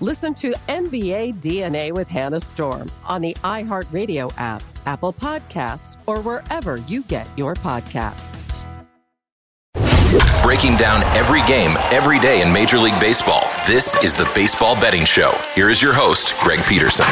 [0.00, 6.78] Listen to NBA DNA with Hannah Storm on the iHeartRadio app, Apple Podcasts, or wherever
[6.88, 8.26] you get your podcasts.
[10.42, 13.48] Breaking down every game, every day in Major League Baseball.
[13.68, 15.32] This is the Baseball Betting Show.
[15.54, 17.06] Here is your host, Greg Peterson.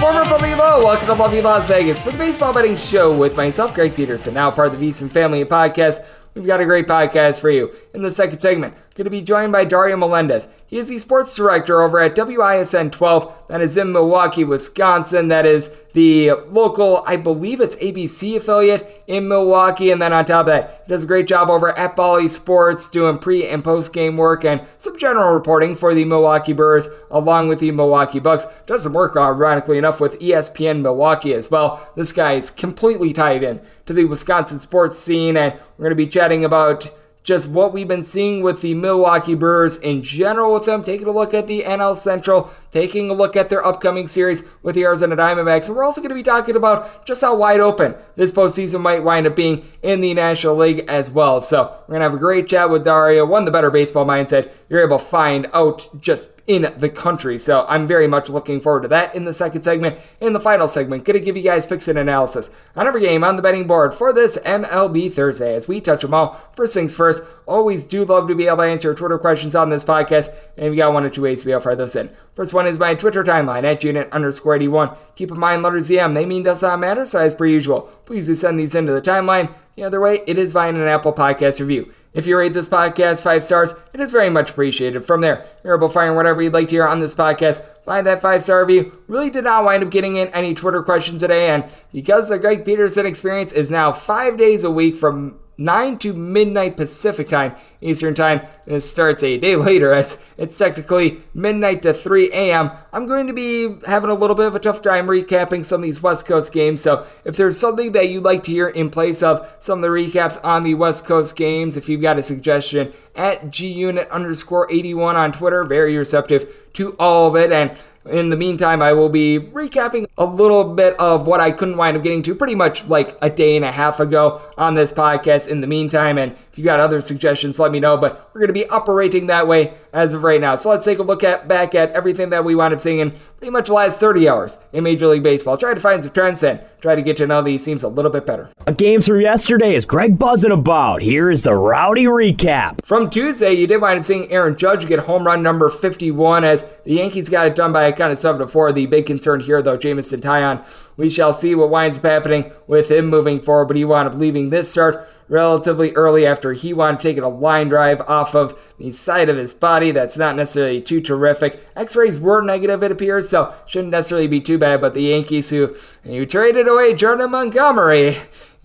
[0.00, 3.72] Former friendly low, welcome to lovely Las Vegas for the Baseball Betting Show with myself,
[3.72, 6.04] Greg Peterson, now part of the VSiN Family Podcast.
[6.34, 7.74] We've got a great podcast for you.
[7.94, 10.48] In the second segment, going to be joined by Dario Melendez.
[10.66, 15.28] He is the sports director over at WISN 12, that is in Milwaukee, Wisconsin.
[15.28, 19.92] That is the local, I believe it's ABC affiliate in Milwaukee.
[19.92, 22.90] And then on top of that, he does a great job over at Bally Sports
[22.90, 27.46] doing pre and post game work and some general reporting for the Milwaukee Brewers along
[27.46, 28.46] with the Milwaukee Bucks.
[28.66, 31.88] Does some work, ironically enough, with ESPN Milwaukee as well.
[31.94, 35.94] This guy is completely tied in to the Wisconsin sports scene, and we're going to
[35.94, 36.90] be chatting about
[37.28, 41.10] just what we've been seeing with the Milwaukee Brewers in general with them, taking a
[41.10, 45.16] look at the NL Central, taking a look at their upcoming series with the Arizona
[45.16, 45.68] Diamondbacks.
[45.68, 49.04] And we're also going to be talking about just how wide open this postseason might
[49.04, 51.40] wind up being in the National League as well.
[51.40, 54.50] So we're going to have a great chat with Dario, one the better baseball mindset
[54.68, 57.38] you're able to find out just in the country.
[57.38, 59.98] So I'm very much looking forward to that in the second segment.
[60.20, 63.36] In the final segment, gonna give you guys picks and analysis on every game on
[63.36, 66.40] the betting board for this MLB Thursday as we touch them all.
[66.56, 69.68] First things first, always do love to be able to answer your Twitter questions on
[69.68, 71.94] this podcast, and we got one or two ways to be able to fire those
[71.94, 72.10] in.
[72.38, 74.92] First one is my Twitter timeline at unit underscore 81.
[75.16, 78.28] Keep in mind letters EM, they mean does not matter, so as per usual, please
[78.28, 79.52] do send these into the timeline.
[79.74, 81.92] The other way, it is via an Apple Podcast review.
[82.14, 85.04] If you rate this podcast five stars, it is very much appreciated.
[85.04, 87.66] From there, you're able to find whatever you'd like to hear on this podcast.
[87.84, 88.96] Find that five star review.
[89.08, 92.64] Really did not wind up getting in any Twitter questions today, and because the Greg
[92.64, 98.14] Peterson experience is now five days a week from 9 to midnight Pacific time, Eastern
[98.14, 102.70] time, and it starts a day later as it's technically midnight to 3 a.m.
[102.92, 105.82] I'm going to be having a little bit of a tough time recapping some of
[105.82, 109.22] these West Coast games, so if there's something that you'd like to hear in place
[109.22, 112.92] of some of the recaps on the West Coast games, if you've got a suggestion,
[113.16, 117.76] at gunit underscore 81 on Twitter, very receptive to all of it, and
[118.08, 121.96] in the meantime, I will be recapping a little bit of what I couldn't wind
[121.96, 125.48] up getting to pretty much like a day and a half ago on this podcast
[125.48, 126.18] in the meantime.
[126.18, 127.96] And if you got other suggestions, let me know.
[127.96, 130.54] But we're going to be operating that way as of right now.
[130.54, 133.10] So let's take a look at back at everything that we wound up seeing in
[133.10, 135.56] pretty much the last 30 hours in Major League Baseball.
[135.56, 138.10] Try to find some trends and try to get to know these teams a little
[138.10, 138.50] bit better.
[138.66, 141.02] A Games from yesterday is Greg buzzing about.
[141.02, 142.84] Here is the rowdy recap.
[142.84, 146.64] From Tuesday, you did wind up seeing Aaron Judge get home run number 51 as
[146.84, 148.72] the Yankees got it done by a kind of 7 to 4.
[148.72, 150.64] The big concern here, though, Jameson Taillon.
[150.96, 154.14] We shall see what winds up happening with him moving forward, but he wound up
[154.14, 158.74] leaving this start relatively early after he wound up taking a line drive off of
[158.78, 159.90] the side of his body.
[159.90, 161.62] That's not necessarily too terrific.
[161.76, 165.50] X rays were negative, it appears, so shouldn't necessarily be too bad, but the Yankees,
[165.50, 165.74] who
[166.04, 168.16] you traded away Jordan Montgomery,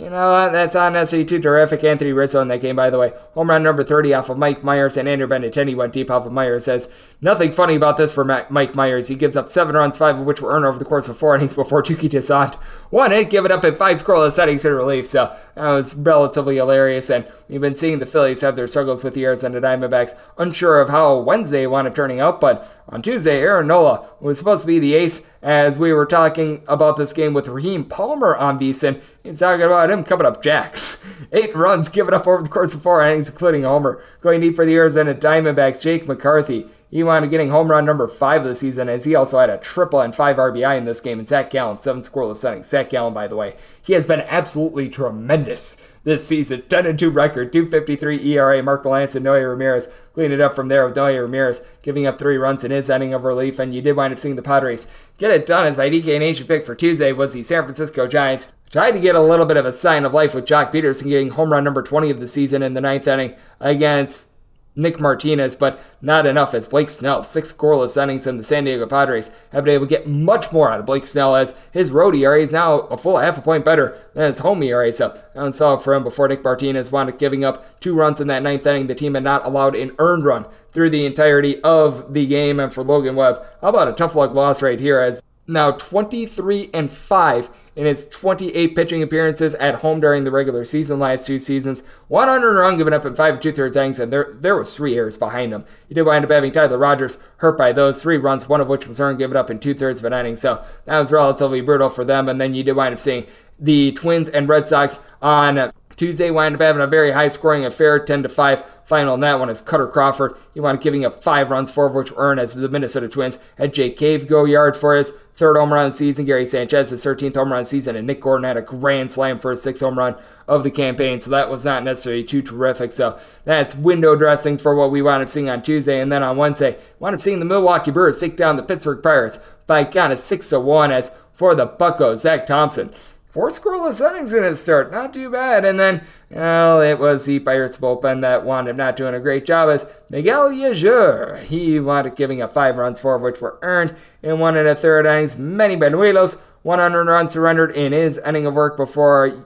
[0.03, 0.51] you know what?
[0.51, 1.83] That's necessarily too terrific.
[1.83, 3.13] Anthony Rizzo in that game, by the way.
[3.33, 6.33] Home run number 30 off of Mike Mayers, and Andrew Benintendi went deep off of
[6.33, 6.63] Mayers.
[6.63, 9.07] Says nothing funny about this for Mike Mayers.
[9.07, 11.35] He gives up seven runs, five of which were earned over the course of four
[11.35, 12.57] innings before Touki Toussaint
[12.93, 15.07] one hit, give it up in five scoreless settings in relief.
[15.07, 17.09] So that was relatively hilarious.
[17.09, 20.15] And we've been seeing the Phillies have their struggles with the Arizona Diamondbacks.
[20.37, 24.61] Unsure of how Wednesday wound up turning out, but on Tuesday, Aaron Nola was supposed
[24.61, 28.59] to be the ace as we were talking about this game with Raheem Palmer on
[28.59, 29.01] VSiN.
[29.23, 31.03] He's talking about him coming up jacks.
[31.31, 34.03] Eight runs given up over the course of four innings, including homer.
[34.21, 36.69] Going deep for the Arizona Diamondbacks, Jake McCarthy.
[36.93, 39.49] He wound up getting home run number five of the season as he also had
[39.49, 41.17] a triple and five RBI in this game.
[41.17, 42.67] And Zach Gallen, seven scoreless innings.
[42.67, 46.61] Zach Gallen, by the way, he has been absolutely tremendous this season.
[46.69, 48.61] 10 and 2 record, 253 ERA.
[48.61, 52.37] Mark Melancon and Ramirez cleaned it up from there with Noe Ramirez giving up three
[52.37, 53.57] runs in his inning of relief.
[53.57, 54.85] And you did wind up seeing the Padres
[55.17, 58.51] get it done as my DK Nation pick for Tuesday was the San Francisco Giants.
[58.69, 61.29] Tried to get a little bit of a sign of life with Joc Pederson getting
[61.29, 64.27] home run number 20 of the season in the ninth inning against
[64.75, 68.87] Nick Martinez, but not enough as Blake Snell, six scoreless innings, and the San Diego
[68.87, 72.15] Padres have been able to get much more out of Blake Snell as his road
[72.15, 74.91] ERA is now a full half a point better than his home ERA.
[74.91, 78.27] So that solid for him before Nick Martinez wound up giving up two runs in
[78.27, 78.87] that ninth inning.
[78.87, 82.59] The team had not allowed an earned run through the entirety of the game.
[82.59, 86.69] And for Logan Webb, how about a tough luck loss right here as now 23
[86.73, 91.39] and 5 in his 28 pitching appearances at home during the regular season last two
[91.39, 91.83] seasons.
[92.07, 94.95] 100 run given up in five and two thirds innings, and there there was three
[94.95, 95.65] errors behind him.
[95.87, 98.87] He did wind up having Tyler Rogers hurt by those three runs, one of which
[98.87, 100.35] was earned given up in two thirds of an inning.
[100.35, 102.29] So that was relatively brutal for them.
[102.29, 103.25] And then you did wind up seeing
[103.59, 107.99] the Twins and Red Sox on Tuesday wind up having a very high scoring affair,
[107.99, 110.35] 10 to 5 final in that one is Kutter Crawford.
[110.53, 113.07] He wound up giving up five runs, four of which were earned as the Minnesota
[113.07, 116.25] Twins had Jake Cave go yard for his third home run season.
[116.25, 119.51] Gary Sanchez, his 13th home run season, and Nick Gordon had a grand slam for
[119.51, 120.15] his sixth home run
[120.47, 121.19] of the campaign.
[121.19, 122.91] So that was not necessarily too terrific.
[122.91, 126.01] So that's window dressing for what we wound up seeing on Tuesday.
[126.01, 129.39] And then on Wednesday, wound up seeing the Milwaukee Brewers take down the Pittsburgh Pirates
[129.65, 132.93] by kind of 6 to 1 as for the Buccos, Zach Thompson
[133.33, 135.65] Four scoreless innings in his start, not too bad.
[135.65, 139.43] And then, well, it was the Pirates bullpen that wound up not doing a great
[139.43, 141.41] job as Miguel Yajur.
[141.41, 144.67] He wound up giving up five runs, four of which were earned in one and
[144.67, 145.35] a third innings.
[145.35, 149.43] Manny Banuelos, 100 runs surrendered in his inning of work before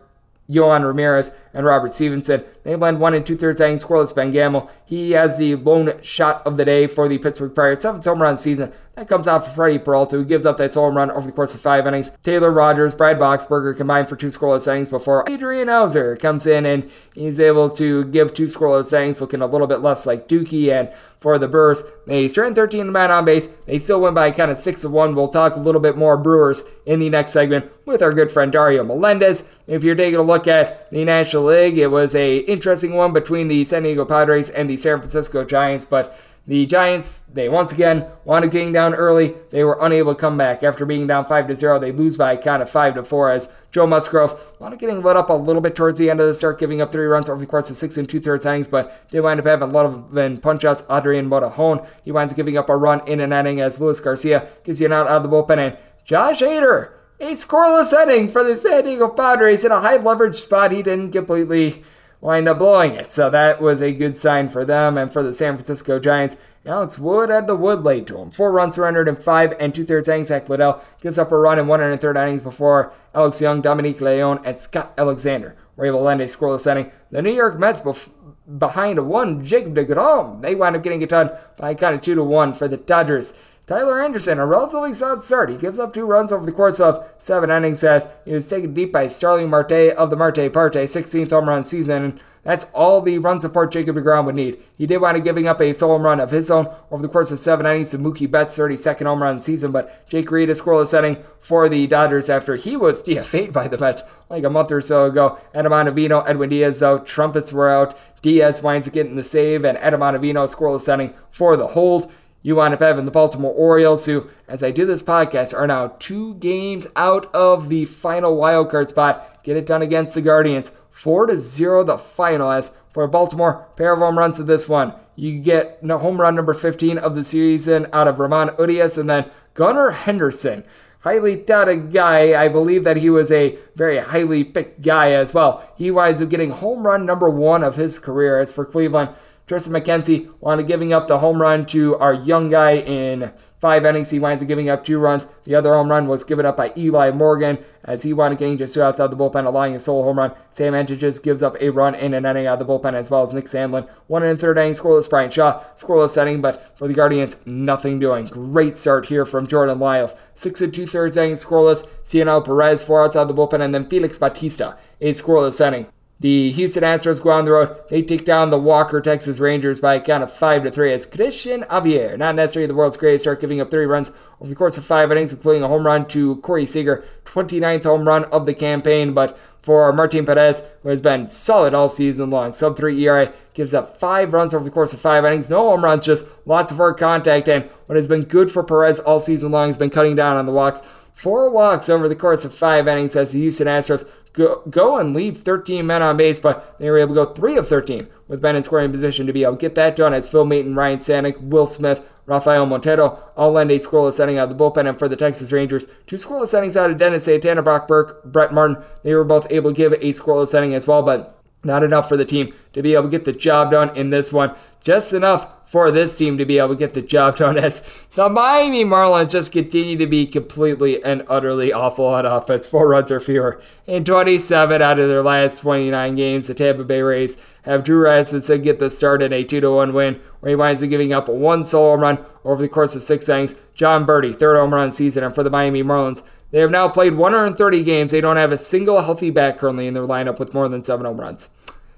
[0.50, 2.44] Yohan Ramirez and Robert Stephenson.
[2.64, 4.16] They blend one and two thirds innings scoreless.
[4.16, 7.82] Ben Gamel, he has the lone shot of the day for the Pittsburgh Pirates.
[7.82, 8.72] Seventh home run season.
[8.98, 11.54] That comes out for Freddie Peralta, who gives up that solo run over the course
[11.54, 12.10] of five innings.
[12.24, 16.90] Taylor Rogers, Brad Boxberger combined for two scoreless innings before Adrian Houser comes in and
[17.14, 20.72] he's able to give two scoreless innings, looking a little bit less like Dookie.
[20.72, 23.48] And for the Brewers, they strand 13 man on base.
[23.68, 25.14] They still win by kind of 6 of 1.
[25.14, 28.52] We'll talk a little bit more Brewers in the next segment with our good friend
[28.52, 29.48] Dario Melendez.
[29.68, 33.48] If you're taking a look at the National League, it was a interesting one between
[33.48, 38.06] the San Diego Padres and the San Francisco Giants, but the Giants, they once again
[38.24, 39.36] wanted getting down early.
[39.50, 40.64] They were unable to come back.
[40.64, 43.32] After being down 5 to 0, they lose by a count of 5 to 4
[43.32, 46.34] as Joe Musgrove wanted getting lit up a little bit towards the end of the
[46.34, 49.10] start, giving up three runs over the course of six and two thirds innings, but
[49.10, 50.84] did wind up having a lot of then punch outs.
[50.90, 54.48] Adrian Morejon, he winds up giving up a run in an inning as Luis Garcia
[54.64, 58.44] gives you an out out of the bullpen, and Josh Hader, a scoreless inning for
[58.44, 60.72] the San Diego Padres in a high leverage spot.
[60.72, 61.84] He didn't completely
[62.22, 63.12] wind up blowing it.
[63.12, 66.38] So that was a good sign for them and for the San Francisco Giants.
[66.66, 68.30] Alex Wood had the wood laid to him.
[68.30, 70.28] Four runs surrendered in five and two thirds innings.
[70.28, 73.62] Zack Littell gives up a run in one and a third innings before Alex Young,
[73.62, 76.92] Dominic Leone, and Scott Alexander were able to land a scoreless inning.
[77.10, 78.10] The New York Mets bef-
[78.58, 80.42] behind a one, Jacob DeGrom.
[80.42, 83.34] They wind up getting it done by kind of two to one for the Dodgers.
[83.66, 85.50] Tyler Anderson, a relatively solid start.
[85.50, 88.74] He gives up two runs over the course of seven innings as he was taken
[88.74, 92.18] deep by Starling Marte of the Marte Parte, 16th home run season.
[92.48, 94.64] That's all the run support Jacob DeGrom would need.
[94.78, 97.30] He did wind up giving up a solo run of his own over the course
[97.30, 100.98] of seven innings to Mookie Betts' 32nd home run season, but Jake Reed is scoreless
[100.98, 104.80] inning for the Dodgers after he was DFA'd by the Mets like a month or
[104.80, 105.38] so ago.
[105.54, 108.00] Adam Ottavino, Edwin Diaz, though, trumpets were out.
[108.22, 112.10] Diaz winds up getting the save, and Adam Ottavino scoreless inning for the hold
[112.48, 115.96] you wind up having the Baltimore Orioles, who, as I do this podcast, are now
[116.00, 119.37] two games out of the final wildcard spot.
[119.48, 120.74] Get it done against the Guardians.
[120.90, 124.92] 4 to 0 the final as For Baltimore, pair of home runs to this one.
[125.16, 129.32] You get home run number 15 of the season out of Ramon Urias and then
[129.54, 130.66] Gunnar Henderson
[131.00, 132.38] highly touted guy.
[132.38, 135.66] I believe that he was a very highly picked guy as well.
[135.78, 138.42] He winds up getting home run number one of his career.
[138.42, 139.12] As for Cleveland,
[139.48, 143.86] Triston McKenzie wound up giving up the home run to our young guy in five
[143.86, 144.10] innings.
[144.10, 145.26] He winds up giving up two runs.
[145.46, 148.58] The other home run was given up by Eli Morgan as he wound up getting
[148.58, 150.34] just two outs out of the bullpen, allowing a solo home run.
[150.52, 153.24] Sam Hentges gives up a run in an inning out of the bullpen as well
[153.24, 153.88] as Nick Sandlin.
[154.08, 155.10] One and third inning scoreless.
[155.10, 158.26] Bryan Shaw scoreless setting, but for the Guardians, nothing doing.
[158.26, 160.16] Great start here from Jordan Lyles.
[160.36, 161.88] Six and two thirds innings scoreless.
[162.04, 165.88] Cionel Perez four outs out of the bullpen, and then Felix Bautista, a scoreless setting.
[166.20, 167.78] The Houston Astros go on the road.
[167.90, 171.06] They take down the Walker Texas Rangers by a count of 5 to 3 as
[171.06, 174.78] Cristian Javier, not necessarily the world's greatest, start giving up three runs over the course
[174.78, 178.56] of five innings, including a home run to Corey Seager, 29th home run of the
[178.56, 179.14] campaign.
[179.14, 183.76] But for Martin Perez, who has been solid all season long, sub 3 ERA, gives
[183.76, 185.52] up five runs over the course of five innings.
[185.52, 187.48] No home runs, just lots of hard contact.
[187.48, 190.48] And what has been good for Perez all season long has been cutting down on
[190.48, 190.82] the walks.
[191.14, 194.08] Four walks over the course of five innings as the Houston Astros
[194.38, 197.58] go, go and leave 13 men on base, but they were able to go 3
[197.58, 200.28] of 13 with Ben in scoring position to be able to get that done as
[200.28, 204.58] Phil Maton, Ryne Stanek, Will Smith, Rafael Montero all lend a scoreless setting out of
[204.58, 204.88] the bullpen.
[204.88, 208.54] And for the Texas Rangers, two scoreless settings out of Dennis Santana, Brock Burke, Brett
[208.54, 208.84] Martin.
[209.04, 212.18] They were both able to give a scoreless setting as well, but not enough for
[212.18, 214.56] the team to be able to get the job done in this one.
[214.82, 218.30] Just enough for this team to be able to get the job done as the
[218.30, 222.66] Miami Marlins just continue to be completely and utterly awful on offense.
[222.66, 226.48] Four runs or fewer in 27 out of their last 29 games.
[226.48, 230.22] The Tampa Bay Rays have Drew Rasmussen get the start in a 2 1 win,
[230.40, 233.28] where he winds up giving up one solo home run over the course of six
[233.28, 233.56] innings.
[233.74, 237.16] Jon Berti, third home run season, and for the Miami Marlins, they have now played
[237.16, 238.12] 130 games.
[238.12, 241.06] They don't have a single healthy back currently in their lineup with more than seven
[241.06, 241.50] home runs.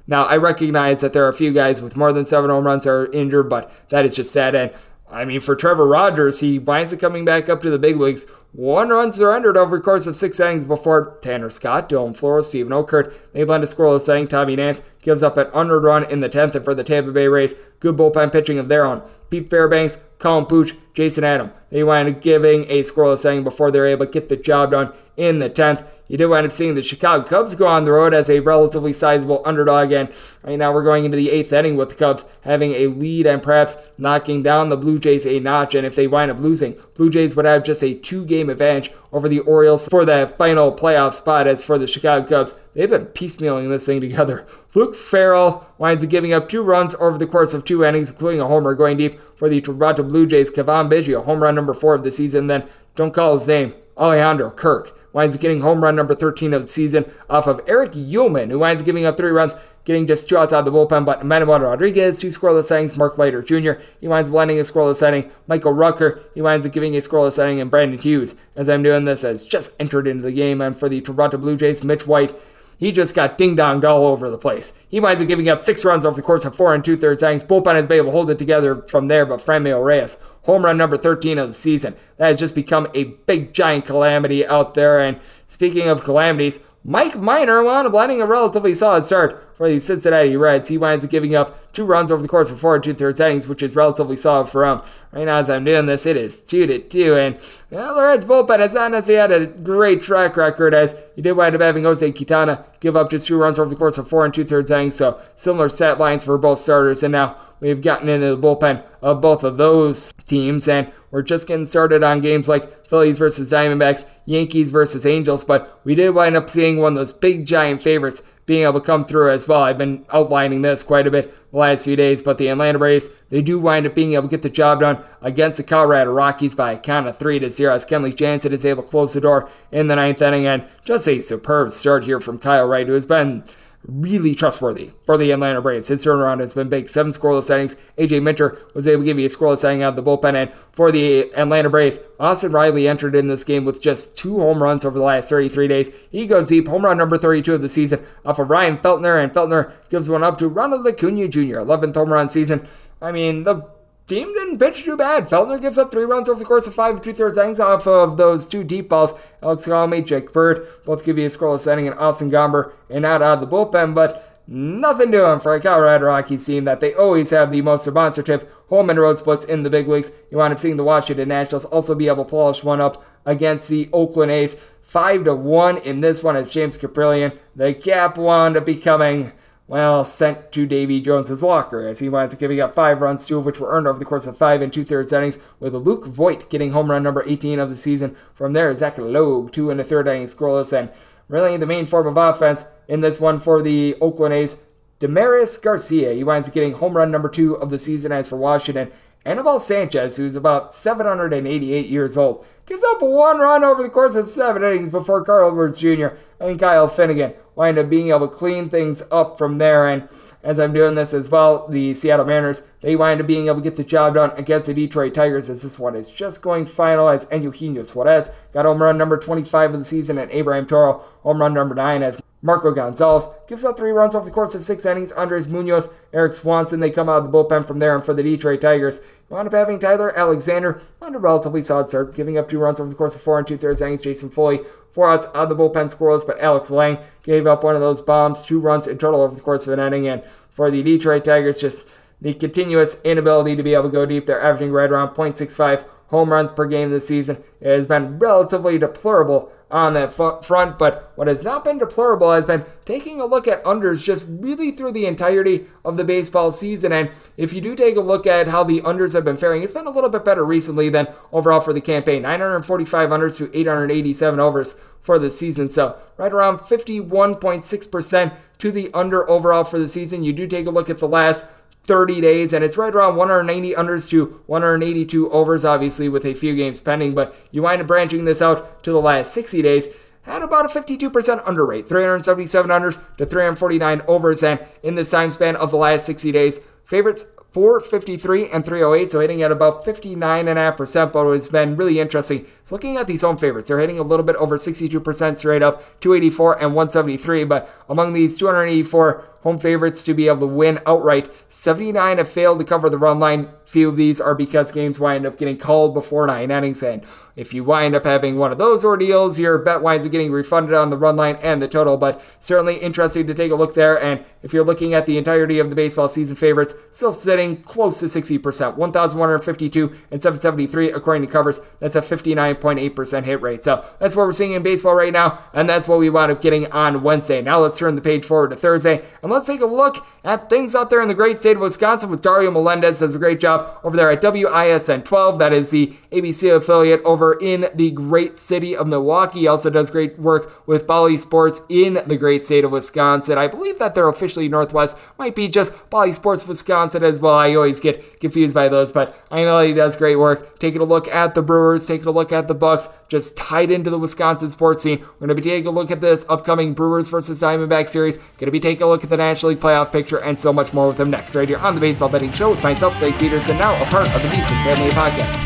[0.08, 2.88] Now, I recognize that there are a few guys with more than seven home runs
[2.88, 4.56] are injured, but that is just sad.
[4.56, 4.72] And
[5.12, 8.26] I mean, for Trevor Rogers, he winds up coming back up to the big leagues.
[8.52, 12.72] One run surrendered over the course of six innings before Tanner Scott, Dylan Floro, Steven
[12.72, 13.14] Okert.
[13.34, 14.28] They blend a scoreless inning.
[14.28, 17.28] Tommy Nance gives up an under run in the 10th, and for the Tampa Bay
[17.28, 19.02] Rays, good bullpen pitching of their own.
[19.30, 21.52] Pete Fairbanks, Colin Poche, Jason Adam.
[21.72, 24.94] They wind up giving a scoreless inning before they're able to get the job done
[25.18, 25.86] in the 10th.
[26.10, 28.92] You do wind up seeing the Chicago Cubs go on the road as a relatively
[28.92, 30.10] sizable underdog, and
[30.44, 33.44] right now we're going into the eighth inning with the Cubs having a lead and
[33.44, 35.76] perhaps knocking down the Blue Jays a notch.
[35.76, 38.92] And if they wind up losing, Blue Jays would have just a two game advantage
[39.12, 41.46] over the Orioles for that final playoff spot.
[41.46, 44.48] As for the Chicago Cubs, they've been piecemealing this thing together.
[44.74, 48.42] Luke Farrell winds up giving up two runs over the course of two innings, including
[48.42, 50.50] a homer going deep for the Toronto Blue Jays.
[50.50, 52.48] Cavan Biggio, home run number four of the season.
[52.48, 56.64] Then, don't call his name, Alejandro Kirk winds up getting home run number 13 of
[56.64, 59.54] the season off of Erich Uelmen, who winds up giving up three runs,
[59.86, 61.06] getting just two outs out of the bullpen.
[61.06, 62.98] But Manuel Rodriguez, two scoreless innings.
[62.98, 65.32] Mark Leiter Jr., he winds up landing a scoreless inning.
[65.48, 67.60] Michael Rucker, he winds up giving a scoreless inning.
[67.62, 70.62] And Brandon Hughes, as I'm doing this, has just entered into the game.
[70.62, 72.34] And for the Toronto Blue Jays, Mitch White,
[72.78, 74.78] he just got ding donged all over the place.
[74.88, 77.22] He winds up giving up six runs over the course of four and two thirds
[77.22, 77.44] innings.
[77.44, 80.18] Bullpen been able to hold it together from there, but Franmil Reyes,
[80.50, 81.96] home run number 13 of the season.
[82.18, 85.00] That has just become a big giant calamity out there.
[85.00, 86.60] And speaking of calamities,
[86.90, 90.70] Mike Minor wound up landing a relatively solid start for the Cincinnati Reds.
[90.70, 93.20] He winds up giving up two runs over the course of four and two thirds
[93.20, 94.82] innings, which is relatively solid for him.
[95.12, 97.38] Right now, as I'm doing this, it is two to two, and
[97.70, 101.34] well, the Reds bullpen has not necessarily had a great track record, as he did
[101.34, 104.26] wind up having Jose Quintana give up just two runs over the course of four
[104.26, 104.96] and two thirds innings.
[104.96, 109.22] So similar set lines for both starters, and now we've gotten into the bullpen of
[109.22, 114.06] both of those teams, and we're just getting started on games like Phillies versus Diamondbacks,
[114.30, 118.22] Yankees versus Angels, but we did wind up seeing one of those big giant favorites
[118.46, 119.64] being able to come through as well.
[119.64, 123.10] I've been outlining this quite a bit the last few days, but the Atlanta Braves,
[123.30, 126.54] they do wind up being able to get the job done against the Colorado Rockies
[126.54, 129.22] by a count of 3 to 0 as Kenley Jansen is able to close the
[129.22, 132.94] door in the ninth inning and just a superb start here from Kyle Wright, who
[132.94, 133.44] has been
[133.86, 135.88] really trustworthy for the Atlanta Braves.
[135.88, 136.90] His turnaround has been big.
[136.90, 137.76] Seven scoreless innings.
[137.98, 140.36] AJ Minter was able to give you a scoreless inning out of the bullpen.
[140.36, 144.62] And for the Atlanta Braves, Austin Riley entered in this game with just two home
[144.62, 145.92] runs over the last 33 days.
[146.10, 146.68] He goes deep.
[146.68, 149.22] Home run number 32 of the season off of Ryan Feltner.
[149.24, 151.40] And Feltner gives one up to Ronald Acuna Jr.
[151.40, 152.68] 11th home run season.
[153.02, 153.68] I mean, the
[154.10, 155.30] team didn't pitch too bad.
[155.30, 157.88] Feltner gives up three runs over the course of five and two thirds innings off
[157.88, 159.14] of those two deep balls.
[159.42, 163.22] Alex Colomé, Jake Bird both give you a scoreless inning, and Austin Gomber and out
[163.22, 167.52] of the bullpen, but nothing doing for a Colorado Rockies team that they always have
[167.52, 170.12] the most demonstrative home and road splits in the big leagues.
[170.32, 173.70] You wind up seeing the Washington Nationals also be able to polish one up against
[173.70, 174.56] the Oakland A's.
[174.82, 177.38] Five to one in this one as James Kaprielian.
[177.56, 179.34] The cap wound up becoming
[179.70, 183.38] well, sent to Davy Jones's locker as he winds up giving up five runs, two
[183.38, 186.08] of which were earned over the course of five and two thirds innings, with Luke
[186.08, 188.18] Voit getting home run number 18 of the season.
[188.34, 190.90] From there, Zach Logue, two and a third innings scoreless, and
[191.28, 194.64] really the main form of offense in this one for the Oakland A's.
[195.00, 198.38] Dermis Garcia, he winds up getting home run number two of the season as for
[198.38, 198.92] Washington.
[199.24, 204.28] Anibal Sanchez, who's about 788 years old, gives up one run over the course of
[204.28, 206.08] seven innings before Carl Edwards Jr.
[206.40, 209.88] and Kyle Finnegan wind up being able to clean things up from there.
[209.88, 210.08] And
[210.44, 213.64] as I'm doing this as well, the Seattle Mariners, they wind up being able to
[213.64, 217.10] get the job done against the Detroit Tigers as this one is just going final
[217.10, 221.42] as Eugenio Suarez got home run number 25 of the season and Abraham Toro home
[221.42, 224.86] run number 9 as Marco Gonzalez gives up three runs over the course of six
[224.86, 225.12] innings.
[225.12, 227.96] Andres Munoz, Erik Swanson, they come out of the bullpen from there.
[227.96, 231.90] And for the Detroit Tigers, you wind up having Tyler Alexander on a relatively solid
[231.90, 234.02] start, giving up two runs over the course of four and two thirds innings.
[234.02, 237.76] Jason Foley, four outs out of the bullpen scoreless, but Alex Lange gave up one
[237.76, 240.08] of those bombs, two runs in total over the course of an inning.
[240.08, 241.88] And for the Detroit Tigers, just
[242.22, 244.26] the continuous inability to be able to go deep.
[244.26, 247.44] They're averaging right around 0.65 home runs per game this season.
[247.62, 252.46] It has been relatively deplorable on that front, but what has not been deplorable has
[252.46, 256.92] been taking a look at unders just really through the entirety of the baseball season.
[256.92, 259.74] And if you do take a look at how the unders have been faring, it's
[259.74, 264.40] been a little bit better recently than overall for the campaign 945 unders to 887
[264.40, 265.70] overs for the season.
[265.70, 270.24] So, right around 51.6% to the under overall for the season.
[270.24, 271.46] You do take a look at the last
[271.86, 276.56] 30 days, and it's right around 190 unders to 182 overs, obviously, with a few
[276.56, 277.14] games pending.
[277.14, 279.88] But you wind up branching this out to the last 60 days
[280.26, 284.44] at about a 52% under rate, 377 unders to 349 overs.
[284.44, 289.20] And in this time span of the last 60 days, favorites 453 and 308, so
[289.20, 291.12] hitting at about 59.5%.
[291.12, 293.68] But it's been really interesting is looking at these home favorites.
[293.68, 297.46] They're hitting a little bit over 62% straight up, 284 and 173.
[297.46, 301.32] But among these 284 home favorites to be able to win outright.
[301.50, 303.50] 79 have failed to cover the run line.
[303.66, 306.82] Few of these are because games wind up getting called before nine innings.
[306.82, 307.04] And
[307.36, 310.74] if you wind up having one of those ordeals, your bet winds up getting refunded
[310.74, 311.96] on the run line and the total.
[311.96, 314.02] But certainly interesting to take a look there.
[314.02, 318.00] And if you're looking at the entirety of the baseball season favorites, still sitting close
[318.00, 321.60] to 60%, 1,152 and 773 according to covers.
[321.80, 323.64] That's a 59.8% hit rate.
[323.64, 325.44] So that's what we're seeing in baseball right now.
[325.54, 327.42] And that's what we wound up getting on Wednesday.
[327.42, 329.06] Now let's turn the page forward to Thursday.
[329.22, 332.10] And let's take a look at things out there in the great state of Wisconsin
[332.10, 335.40] with Dario Melendez does a great job over there at WISN 12.
[335.40, 339.42] That is the ABC affiliate over in the great city of Milwaukee.
[339.42, 343.38] He also does great work with Bally Sports in the great state of Wisconsin.
[343.38, 344.98] I believe that they're officially Northwest.
[345.18, 347.36] Might be just Bally Sports Wisconsin as well.
[347.36, 350.60] I always get confused by those, but I know he does great work.
[350.60, 353.90] Taking a look at the Brewers, taking a look at the Bucks, just tied into
[353.90, 355.00] the Wisconsin sports scene.
[355.00, 358.18] We're going to be taking a look at this upcoming Brewers versus Diamondback series.
[358.18, 360.74] Going to be taking a look at the National League playoff picture and so much
[360.74, 363.58] more with them next, right here on the Baseball Betting Show with myself, Greg Peterson,
[363.58, 365.46] now a part of the VSiN Family Podcast.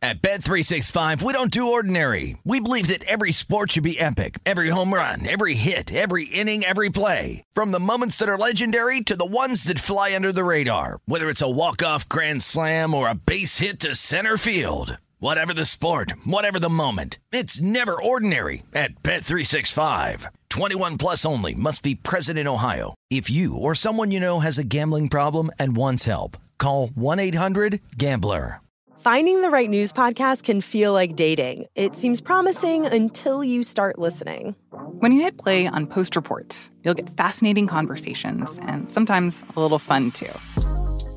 [0.00, 2.36] At Bet365, we don't do ordinary.
[2.44, 4.38] We believe that every sport should be epic.
[4.46, 7.42] Every home run, every hit, every inning, every play.
[7.52, 11.00] From the moments that are legendary to the ones that fly under the radar.
[11.06, 14.98] Whether it's a walk-off grand slam or a base hit to center field.
[15.20, 20.26] Whatever the sport, whatever the moment, it's never ordinary at Bet365.
[20.48, 22.94] 21 plus only must be present in Ohio.
[23.10, 28.60] If you or someone you know has a gambling problem and wants help, call 1-800-GAMBLER.
[29.00, 31.66] Finding the right news podcast can feel like dating.
[31.74, 34.54] It seems promising until you start listening.
[35.00, 39.80] When you hit play on Post Reports, you'll get fascinating conversations and sometimes a little
[39.80, 40.30] fun too.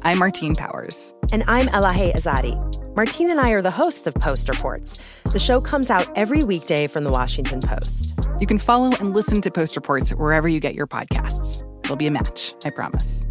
[0.02, 1.14] I'm Martine Powers.
[1.32, 2.81] And I'm Elahe Izadi.
[2.94, 5.00] Martine and I are the hosts of Post Reports.
[5.32, 8.20] The show comes out every weekday from the Washington Post.
[8.42, 11.64] You can follow and listen to Post Reports wherever you get your podcasts.
[11.86, 13.24] It'll be a match, I promise.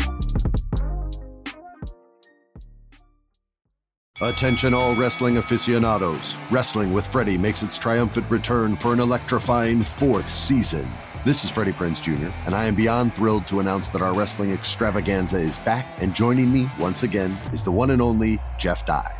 [4.23, 6.37] Attention, all wrestling aficionados.
[6.51, 10.91] Wrestling with Freddie makes its triumphant return for an electrifying fourth season.
[11.27, 14.53] This is Freddie Prinze Jr., and I am beyond thrilled to announce that our wrestling
[14.53, 19.20] extravaganza is back, and joining me once again is the one and only Jeff Dye.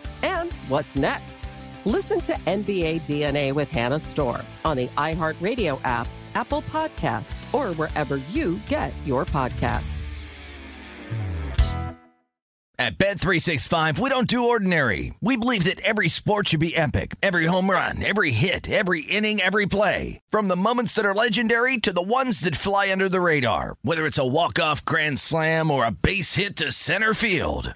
[0.23, 1.39] And what's next?
[1.85, 8.17] Listen to NBA DNA with Hannah Storm on the iHeartRadio app, Apple Podcasts, or wherever
[8.17, 10.03] you get your podcasts.
[12.81, 15.13] At Bet365, we don't do ordinary.
[15.21, 17.15] We believe that every sport should be epic.
[17.21, 20.19] Every home run, every hit, every inning, every play.
[20.31, 23.75] From the moments that are legendary to the ones that fly under the radar.
[23.83, 27.75] Whether it's a walk-off grand slam or a base hit to center field.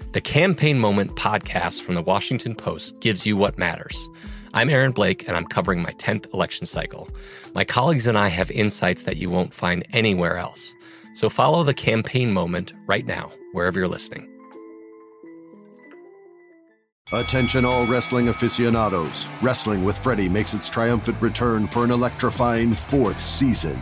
[0.13, 4.09] The Campaign Moment podcast from the Washington Post gives you what matters.
[4.53, 7.07] I'm Aaron Blake, and I'm covering my 10th election cycle.
[7.55, 10.75] My colleagues and I have insights that you won't find anywhere else.
[11.13, 14.27] So follow the Campaign Moment right now, wherever you're listening.
[17.13, 19.27] Attention, all wrestling aficionados.
[19.41, 23.81] Wrestling with Freddie makes its triumphant return for an electrifying fourth season.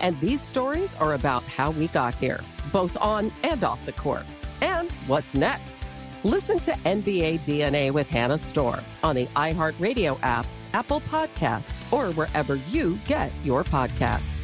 [0.00, 2.40] And these stories are about how we got here,
[2.72, 4.24] both on and off the court.
[4.60, 5.76] And what's next?
[6.24, 12.56] Listen to NBA DNA with Hannah Storm on the iHeartRadio app, Apple Podcasts, or wherever
[12.70, 14.42] you get your podcasts.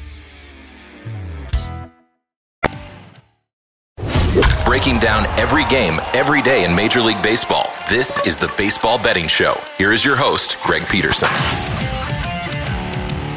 [4.65, 7.71] Breaking down every game, every day in Major League Baseball.
[7.91, 9.61] This is the Baseball Betting Show.
[9.77, 11.29] Here is your host, Greg Peterson.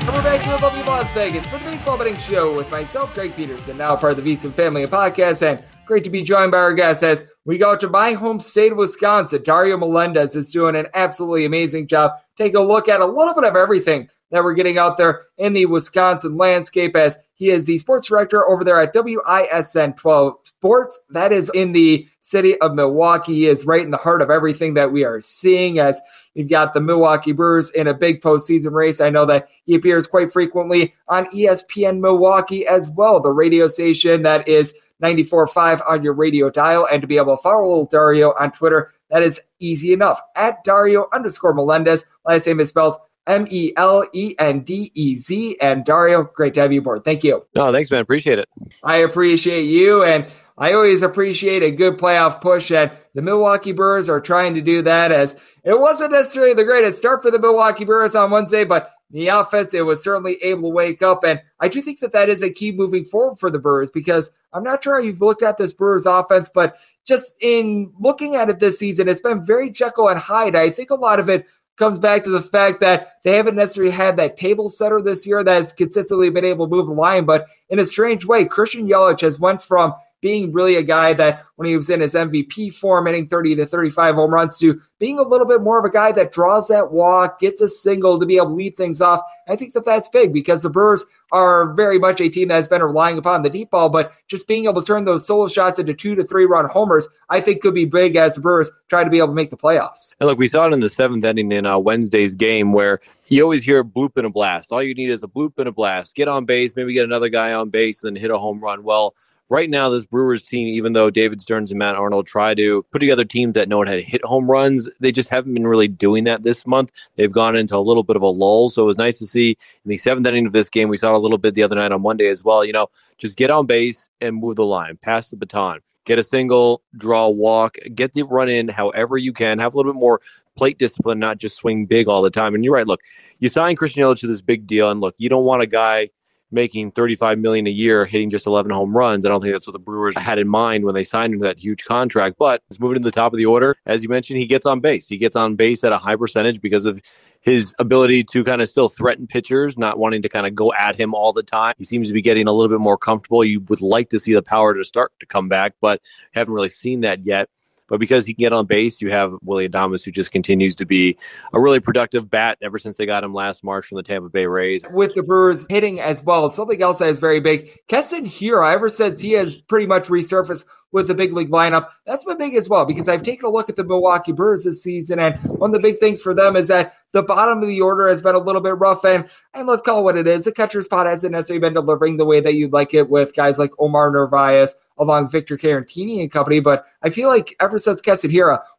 [0.06, 3.12] And we're back here in lovely Las Vegas for the Baseball Betting Show with myself,
[3.16, 6.60] Greg Peterson, now part of the VSiN Family Podcast, and great to be joined by
[6.60, 9.42] our guests as we go to my home state of Wisconsin.
[9.42, 12.12] Dario Melendez is doing an absolutely amazing job.
[12.38, 15.54] Take a look at a little bit of everything that we're getting out there in
[15.54, 21.00] the Wisconsin landscape as he is the sports director over there at WISN 12 Sports.
[21.10, 23.34] That is in the city of Milwaukee.
[23.34, 26.00] He is right in the heart of everything that we are seeing as
[26.34, 29.02] you've got the Milwaukee Brewers in a big postseason race.
[29.02, 34.22] I know that he appears quite frequently on ESPN Milwaukee as well, the radio station
[34.24, 36.88] that is 94.5 on your radio dial.
[36.90, 40.22] And to be able to follow Dario on Twitter, that is easy enough.
[40.36, 42.06] At Dario underscore Melendez.
[42.26, 42.96] Last name is spelled
[43.28, 45.58] M E L E N D E Z.
[45.62, 47.04] And Dario, great to have you aboard.
[47.04, 47.46] Thank you.
[47.56, 48.02] No, thanks, man.
[48.02, 48.50] Appreciate it.
[48.84, 50.04] I appreciate you.
[50.04, 54.62] And I always appreciate a good playoff push, and the Milwaukee Brewers are trying to
[54.62, 55.12] do that.
[55.12, 55.34] As
[55.66, 59.74] it wasn't necessarily the greatest start for the Milwaukee Brewers on Wednesday, but the offense
[59.74, 62.50] it was certainly able to wake up, and I do think that that is a
[62.50, 65.74] key moving forward for the Brewers because I'm not sure how you've looked at this
[65.74, 70.20] Brewers offense, but just in looking at it this season, it's been very Jekyll and
[70.20, 70.56] Hyde.
[70.56, 71.46] I think a lot of it
[71.78, 75.44] comes back to the fact that they haven't necessarily had that table setter this year
[75.44, 77.26] that has consistently been able to move the line.
[77.26, 79.94] But in a strange way, Christian Yelich has went from
[80.26, 83.66] being really a guy that when he was in his MVP form, hitting 30 to
[83.68, 86.92] 35 home runs, to being a little bit more of a guy that draws that
[86.92, 89.22] walk, gets a single to be able to lead things off.
[89.48, 92.68] I think that that's big because the Brewers are very much a team that has
[92.68, 95.78] been relying upon the deep ball, but just being able to turn those solo shots
[95.78, 99.04] into two to three run homers, I think could be big as the Brewers try
[99.04, 100.16] to be able to make the playoffs.
[100.20, 103.44] And look, we saw it in the seventh inning in uh, Wednesday's game where you
[103.44, 104.72] always hear a bloop and a blast.
[104.72, 106.16] All you need is a bloop and a blast.
[106.16, 108.82] Get on base, maybe get another guy on base, and then hit a home run.
[108.82, 109.14] Well,
[109.50, 113.00] right now, this Brewers team, even though David Stearns and Matt Arnold try to put
[113.00, 116.24] together teams that know how to hit home runs, they just haven't been really doing
[116.26, 116.92] that this month.
[117.16, 118.70] They've gone into a little bit of a lull.
[118.70, 120.90] So it was nice to see in the seventh inning of this game.
[120.90, 122.66] We saw a little bit the other night on Monday as well.
[122.66, 125.80] You know, just get on base and move the line, pass the baton.
[126.06, 129.92] get a single, draw walk, get the run in however you can, have a little
[129.92, 130.22] bit more
[130.56, 132.56] plate discipline, not just swing big all the time.
[132.56, 132.88] And you're right.
[132.88, 133.02] Look,
[133.40, 136.10] you sign Christian Yelich to this big deal, and look, you don't want a guy
[136.52, 139.26] making 35 million a year, hitting just 11 home runs.
[139.26, 141.48] I don't think that's what the Brewers had in mind when they signed him to
[141.48, 142.36] that huge contract.
[142.38, 143.76] But he's moving to the top of the order.
[143.86, 145.08] As you mentioned, he gets on base.
[145.08, 147.02] He gets on base at a high percentage because of
[147.42, 150.96] his ability to kind of still threaten pitchers, not wanting to kind of go at
[150.96, 151.76] him all the time.
[151.78, 153.44] He seems to be getting a little bit more comfortable.
[153.44, 156.02] You would like to see the power to start to come back, but
[156.34, 157.50] haven't really seen that yet.
[157.88, 160.86] But because he can get on base, you have Willy Adames, who just continues to
[160.86, 161.18] be
[161.54, 164.46] a really productive bat ever since they got him last March from the Tampa Bay
[164.46, 164.84] Rays.
[164.92, 167.78] With the Brewers hitting as well, something else that is very big.
[167.88, 172.24] Keston Hiura, ever since he has pretty much resurfaced with the big league lineup, that's
[172.26, 175.20] been big as well because I've taken a look at the Milwaukee Brewers this season,
[175.20, 178.08] and one of the big things for them is that the bottom of the order
[178.08, 180.46] has been a little bit rough, and and let's call it what it is.
[180.46, 183.60] The catcher spot hasn't necessarily been delivering the way that you'd like it with guys
[183.60, 186.60] like Omar Narvaez, along Victor Caratini and company.
[186.60, 188.02] But I feel like ever since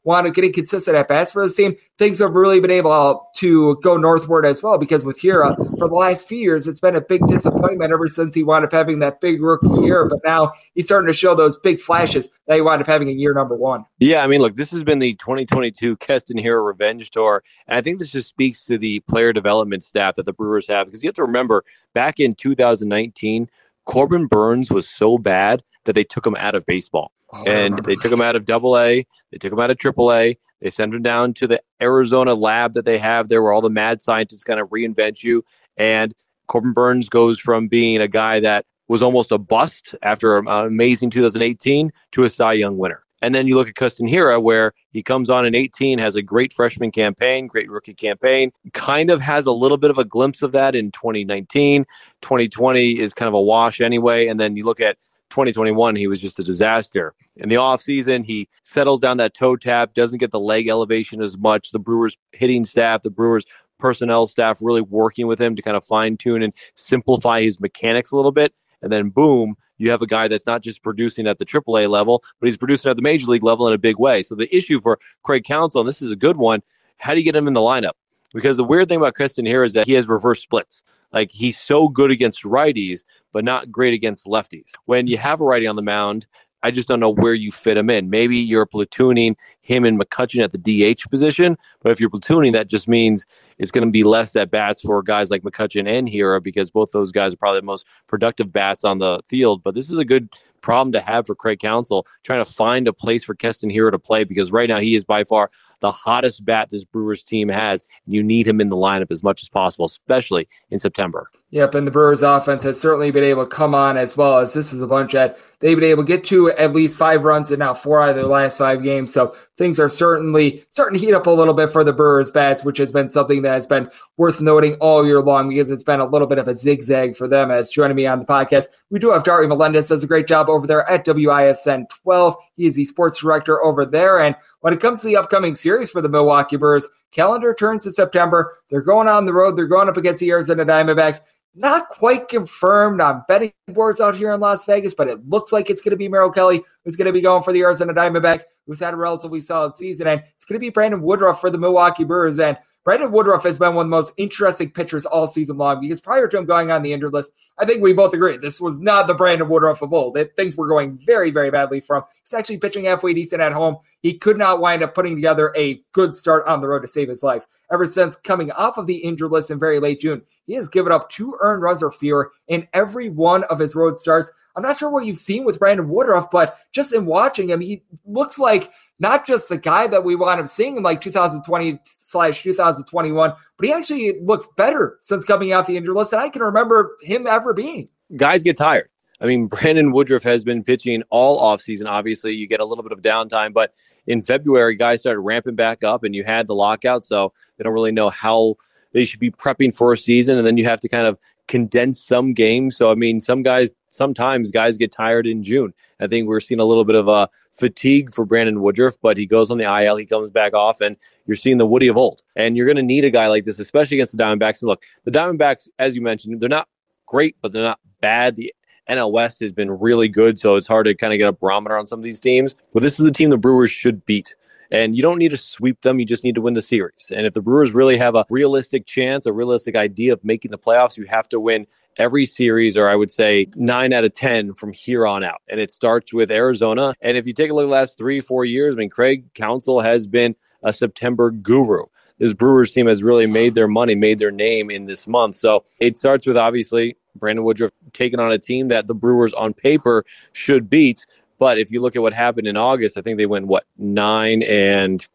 [0.04, 3.76] wound up getting consistent at bats for the team, things have really been able to
[3.82, 4.78] go northward as well.
[4.78, 8.34] Because with Hiura, for the last few years, it's been a big disappointment ever since
[8.34, 10.06] he wound up having that big rookie year.
[10.06, 13.18] But now he's starting to show those big flashes that he wound up having in
[13.18, 13.84] year number one.
[13.98, 17.42] Yeah, I mean, look, this has been the 2022 Keston Hiura revenge tour.
[17.66, 20.86] And I think this just speaks to the player development staff that the Brewers have.
[20.86, 23.48] Because you have to remember, back in 2019,
[23.86, 27.12] Corbin Burnes was so bad that they took him out of baseball.
[27.32, 30.12] Oh, and they took him out of double A, they took him out of triple
[30.12, 33.60] A, they sent him down to the Arizona lab that they have there where all
[33.60, 35.44] the mad scientists kind of reinvent you.
[35.76, 36.14] And
[36.46, 41.10] Corbin Burnes goes from being a guy that was almost a bust after an amazing
[41.10, 43.02] 2018 to a Cy Young winner.
[43.22, 46.22] And then you look at Keston Hiura, where he comes on in 18, has a
[46.22, 50.42] great freshman campaign, great rookie campaign, kind of has a little bit of a glimpse
[50.42, 51.86] of that in 2019.
[52.22, 54.26] 2020 is kind of a wash anyway.
[54.26, 54.98] And then you look at
[55.30, 57.14] 2021, he was just a disaster.
[57.36, 61.36] In the offseason, he settles down that toe tap, doesn't get the leg elevation as
[61.36, 61.70] much.
[61.70, 63.44] The Brewers hitting staff, the Brewers
[63.78, 68.10] personnel staff really working with him to kind of fine tune and simplify his mechanics
[68.10, 68.54] a little bit.
[68.82, 72.22] And then, boom, you have a guy that's not just producing at the AAA level,
[72.40, 74.22] but he's producing at the major league level in a big way.
[74.22, 76.62] So the issue for Craig Counsell, and this is a good one,
[76.98, 77.92] how do you get him in the lineup?
[78.32, 80.82] Because the weird thing about Keston Hiura is that he has reverse splits.
[81.12, 83.04] Like he's so good against righties,
[83.36, 84.70] but not great against lefties.
[84.86, 86.26] When you have a righty on the mound,
[86.62, 88.08] I just don't know where you fit him in.
[88.08, 92.68] Maybe you're platooning him and McCutchen at the DH position, but if you're platooning, that
[92.68, 93.26] just means
[93.58, 96.92] it's going to be less at bats for guys like McCutchen and Hiura because both
[96.92, 99.62] those guys are probably the most productive bats on the field.
[99.62, 100.30] But this is a good
[100.62, 103.98] problem to have for Craig Counsell trying to find a place for Keston Hiura to
[103.98, 107.84] play because right now he is by far the hottest bat this Brewers team has.
[108.06, 111.30] You need him in the lineup as much as possible, especially in September.
[111.50, 114.52] Yep, and the Brewers offense has certainly been able to come on as well as
[114.52, 117.52] this is a bunch that they've been able to get to at least five runs
[117.52, 119.12] in now four out of their last five games.
[119.12, 122.64] So things are certainly starting to heat up a little bit for the Brewers bats,
[122.64, 126.00] which has been something that has been worth noting all year long because it's been
[126.00, 127.50] a little bit of a zigzag for them.
[127.50, 130.48] As joining me on the podcast, we do have Dario Melendez does a great job
[130.48, 132.36] over there at WISN 12.
[132.56, 134.18] He is the sports director over there.
[134.18, 134.36] And
[134.66, 138.58] when it comes to the upcoming series for the Milwaukee Brewers, calendar turns to September.
[138.68, 139.56] They're going on the road.
[139.56, 141.20] They're going up against the Arizona Diamondbacks.
[141.54, 145.70] Not quite confirmed on betting boards out here in Las Vegas, but it looks like
[145.70, 148.42] it's going to be Merrill Kelly who's going to be going for the Arizona Diamondbacks,
[148.66, 150.08] who's had a relatively solid season.
[150.08, 152.40] And it's going to be Brandon Woodruff for the Milwaukee Brewers.
[152.40, 156.00] And Brandon Woodruff has been one of the most interesting pitchers all season long because
[156.00, 158.80] prior to him going on the injured list, I think we both agree this was
[158.80, 160.16] not the Brandon Woodruff of old.
[160.16, 162.04] It, things were going very, very badly from.
[162.22, 163.78] He's actually pitching halfway decent at home.
[164.02, 167.08] He could not wind up putting together a good start on the road to save
[167.08, 167.44] his life.
[167.72, 170.92] Ever since coming off of the injured list in very late June, he has given
[170.92, 174.30] up two earned runs or fewer in every one of his road starts.
[174.56, 177.82] I'm not sure what you've seen with Brandon Woodruff, but just in watching him, he
[178.06, 182.42] looks like not just the guy that we wound up seeing in like 2020 slash
[182.42, 186.42] 2021, but he actually looks better since coming off the injured list than I can
[186.42, 187.88] remember him ever being.
[188.16, 188.88] Guys get tired.
[189.20, 191.86] I mean, Brandon Woodruff has been pitching all offseason.
[191.86, 193.74] Obviously, you get a little bit of downtime, but
[194.06, 197.74] in February, guys started ramping back up, and you had the lockout, so they don't
[197.74, 198.56] really know how
[198.92, 201.18] they should be prepping for a season, and then you have to kind of
[201.48, 202.76] condense some games.
[202.76, 205.72] So, I mean, some guys sometimes guys get tired in June.
[206.00, 209.26] I think we're seeing a little bit of a fatigue for Brandon Woodruff, but he
[209.26, 210.96] goes on the IL, he comes back off, and
[211.26, 212.22] you're seeing the Woody of old.
[212.36, 214.60] And you're going to need a guy like this, especially against the Diamondbacks.
[214.60, 216.68] And look, the Diamondbacks, as you mentioned, they're not
[217.06, 218.36] great, but they're not bad.
[218.36, 218.52] The
[218.88, 221.76] NL West has been really good, so it's hard to kind of get a barometer
[221.76, 222.54] on some of these teams.
[222.72, 224.36] But this is the team the Brewers should beat.
[224.70, 225.98] And you don't need to sweep them.
[225.98, 227.12] You just need to win the series.
[227.14, 230.58] And if the Brewers really have a realistic chance, a realistic idea of making the
[230.58, 231.66] playoffs, you have to win
[231.98, 235.40] every series, or I would say nine out of 10 from here on out.
[235.48, 236.94] And it starts with Arizona.
[237.00, 239.24] And if you take a look at the last three, four years, I mean, Craig
[239.34, 241.84] Counsell has been a September guru.
[242.18, 245.36] This Brewers team has really made their money, made their name in this month.
[245.36, 249.52] So it starts with obviously Brandon Woodruff taking on a team that the Brewers on
[249.52, 251.06] paper should beat.
[251.38, 254.42] But if you look at what happened in August, I think they went what nine
[254.42, 255.06] and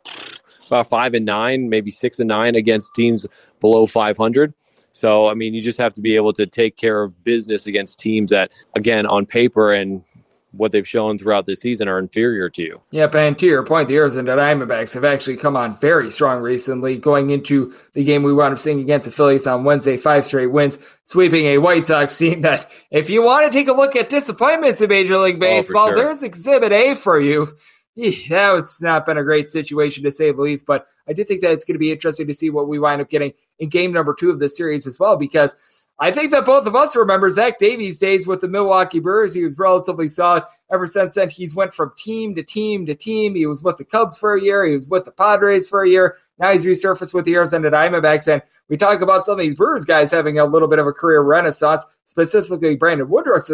[0.67, 3.27] about five and nine, maybe six and nine against teams
[3.59, 4.53] below 500.
[4.93, 7.99] So, I mean, you just have to be able to take care of business against
[7.99, 10.03] teams that, again, on paper and
[10.51, 12.81] what they've shown throughout the season are inferior to you.
[12.91, 16.97] Yep, and to your point, the Arizona Diamondbacks have actually come on very strong recently.
[16.97, 20.51] Going into the game we wound up seeing against the Phillies on Wednesday, five straight
[20.51, 24.09] wins, sweeping a White Sox team that, if you want to take a look at
[24.09, 25.95] disappointments in Major League oh, Baseball, oh, sure.
[25.95, 27.55] there's Exhibit A for you.
[27.95, 31.41] Yeah, it's not been a great situation to say the least, but I do think
[31.41, 33.91] that it's going to be interesting to see what we wind up getting in game
[33.91, 35.55] number two of this series as well, because
[36.01, 39.35] I think that both of us remember Zach Davies' days with the Milwaukee Brewers.
[39.35, 40.43] He was relatively solid.
[40.73, 43.35] Ever since then, he's went from team to team to team.
[43.35, 44.65] He was with the Cubs for a year.
[44.65, 46.17] He was with the Padres for a year.
[46.41, 48.27] Now he's resurfaced with the Arizona Diamondbacks.
[48.31, 50.91] And we talk about some of these Brewers guys having a little bit of a
[50.91, 53.47] career renaissance, specifically Brandon Woodruff